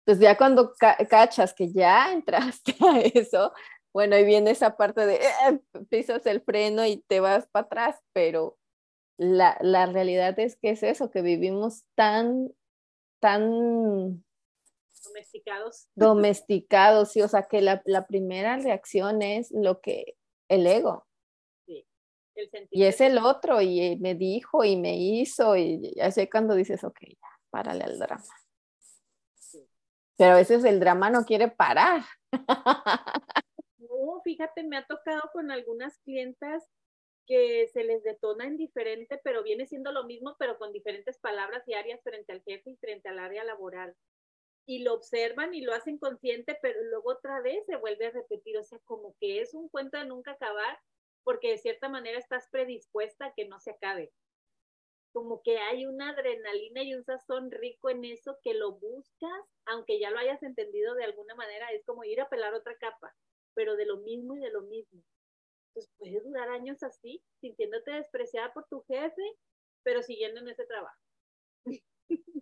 [0.00, 0.74] Entonces ya cuando
[1.08, 3.52] cachas que ya entraste a eso,
[3.92, 8.00] bueno, ahí viene esa parte de eh, pisas el freno y te vas para atrás,
[8.12, 8.58] pero
[9.16, 12.50] la, la, realidad es que es eso, que vivimos tan,
[13.20, 14.24] tan
[15.04, 15.88] domesticados.
[15.94, 20.16] Domesticados, sí, o sea que la, la primera reacción es lo que
[20.48, 21.06] el ego.
[21.66, 21.86] Sí,
[22.34, 26.84] el y es el otro, y me dijo y me hizo, y así cuando dices,
[26.84, 28.24] ok, ya, párale al drama.
[30.16, 32.02] Pero a veces el drama no quiere parar.
[34.24, 36.68] fíjate, me ha tocado con algunas clientas
[37.26, 41.62] que se les detona en diferente, pero viene siendo lo mismo, pero con diferentes palabras
[41.68, 43.94] y áreas frente al jefe y frente al área laboral.
[44.66, 48.58] Y lo observan y lo hacen consciente, pero luego otra vez se vuelve a repetir,
[48.58, 50.78] o sea, como que es un cuento de nunca acabar,
[51.22, 54.12] porque de cierta manera estás predispuesta a que no se acabe.
[55.12, 59.98] Como que hay una adrenalina y un sazón rico en eso que lo buscas, aunque
[59.98, 63.14] ya lo hayas entendido de alguna manera, es como ir a pelar otra capa
[63.60, 65.02] pero de lo mismo y de lo mismo.
[65.68, 69.22] Entonces puedes durar años así, sintiéndote despreciada por tu jefe,
[69.82, 70.98] pero siguiendo en ese trabajo.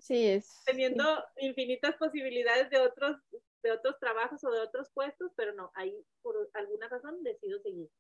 [0.00, 0.62] Sí, es.
[0.64, 1.04] Teniendo
[1.38, 3.16] infinitas posibilidades de otros,
[3.62, 5.92] de otros trabajos o de otros puestos, pero no, ahí
[6.22, 7.90] por alguna razón decido seguir.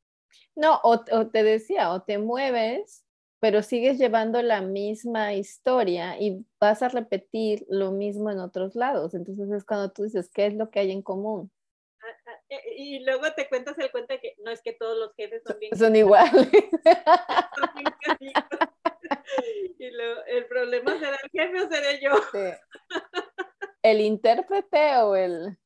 [0.54, 3.04] No, o, o te decía, o te mueves,
[3.40, 9.12] pero sigues llevando la misma historia y vas a repetir lo mismo en otros lados.
[9.12, 11.50] Entonces es cuando tú dices, ¿qué es lo que hay en común?
[12.76, 15.58] Y luego te cuentas el cuento de que no es que todos los jefes son
[15.58, 15.76] bien.
[15.76, 16.48] Son iguales.
[19.78, 22.10] y lo, el problema será el jefe o seré yo.
[23.82, 25.58] El intérprete o el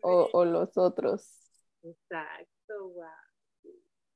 [0.00, 1.28] o, o, los otros.
[1.82, 3.08] Exacto, wow.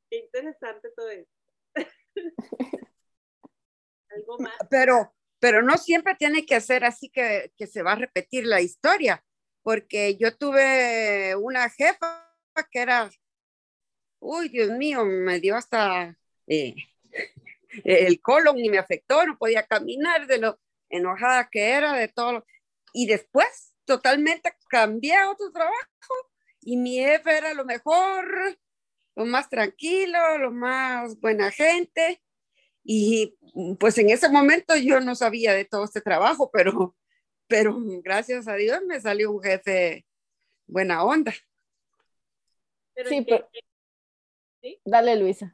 [0.09, 1.33] Qué interesante todo esto.
[4.11, 4.57] Algo más.
[4.69, 8.61] Pero, pero no siempre tiene que ser así que, que se va a repetir la
[8.61, 9.25] historia
[9.63, 12.27] porque yo tuve una jefa
[12.71, 13.11] que era,
[14.19, 16.75] uy, Dios mío, me dio hasta eh,
[17.85, 22.45] el colon y me afectó, no podía caminar de lo enojada que era, de todo.
[22.93, 26.15] Y después totalmente cambié a otro trabajo
[26.63, 28.59] y mi jefe era lo mejor,
[29.17, 32.23] lo más tranquilo, lo más buena gente.
[32.83, 33.37] Y
[33.79, 36.97] pues en ese momento yo no sabía de todo este trabajo, pero
[37.51, 40.07] pero gracias a Dios me salió un jefe
[40.67, 41.33] buena onda.
[43.05, 43.51] sí, pero...
[44.85, 45.53] Dale, Luisa.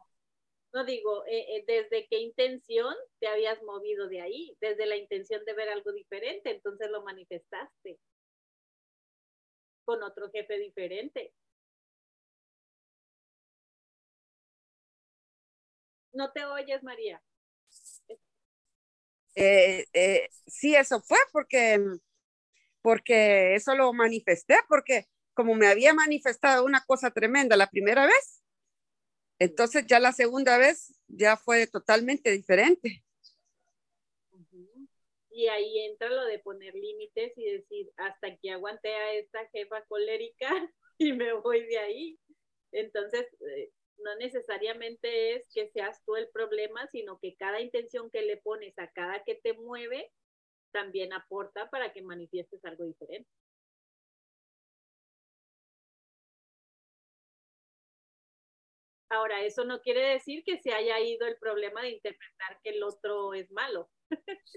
[0.73, 4.57] No digo, eh, eh, ¿desde qué intención te habías movido de ahí?
[4.61, 7.99] Desde la intención de ver algo diferente, entonces lo manifestaste
[9.85, 11.33] con otro jefe diferente.
[16.13, 17.23] No te oyes, María.
[19.37, 21.79] Eh, eh, sí, eso fue porque,
[22.81, 28.43] porque eso lo manifesté, porque como me había manifestado una cosa tremenda la primera vez,
[29.39, 33.05] entonces ya la segunda vez ya fue totalmente diferente.
[35.31, 39.85] Y ahí entra lo de poner límites y decir, hasta que aguante a esta jefa
[39.85, 40.49] colérica
[40.99, 42.19] y me voy de ahí.
[42.73, 48.23] Entonces, eh, no necesariamente es que seas tú el problema, sino que cada intención que
[48.23, 50.13] le pones a cada que te mueve
[50.73, 53.31] también aporta para que manifiestes algo diferente.
[59.09, 62.83] Ahora, eso no quiere decir que se haya ido el problema de interpretar que el
[62.83, 63.89] otro es malo,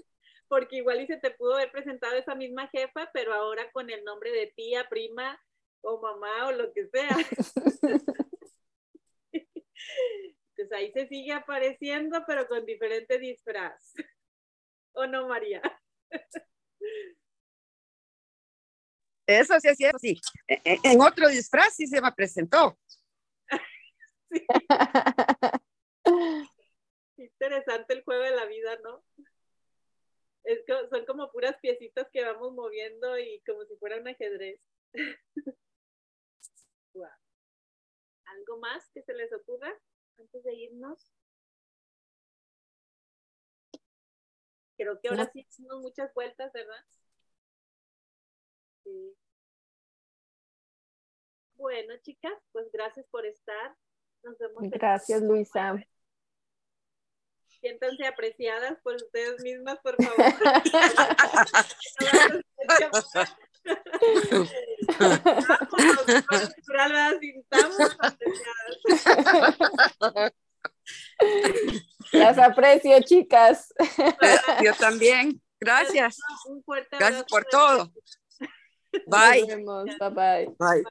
[0.48, 4.02] porque igual y se te pudo haber presentado esa misma jefa, pero ahora con el
[4.04, 5.40] nombre de tía, prima
[5.82, 7.16] o mamá o lo que sea.
[10.50, 13.94] Entonces ahí se sigue apareciendo, pero con diferente disfraz.
[14.92, 15.62] ¿O no, María?
[19.26, 20.20] Eso sí, sí, sí.
[20.48, 22.78] E, e, en otro disfraz sí se me presentó.
[27.16, 29.04] Interesante el juego de la vida, ¿no?
[30.44, 34.60] Es que son como puras piecitas que vamos moviendo y como si fuera un ajedrez.
[38.30, 39.72] ¿Algo más que se les ocurra
[40.18, 41.10] antes de irnos?
[44.76, 46.84] Creo que ahora sí hicimos muchas vueltas, ¿verdad?
[48.84, 49.16] Sí.
[51.54, 53.76] Bueno, chicas, pues gracias por estar.
[54.22, 54.62] Nos vemos.
[54.70, 55.74] Gracias, Luisa.
[57.60, 60.16] Siéntanse apreciadas por ustedes mismas, por favor.
[72.12, 73.74] Las aprecio, chicas.
[74.64, 75.40] Yo también.
[75.60, 76.18] Gracias.
[76.46, 77.92] Un fuerte Gracias por todo.
[79.06, 79.40] Bye.
[79.40, 79.84] Nos vemos.
[79.98, 80.46] Bye bye.
[80.58, 80.84] Bye.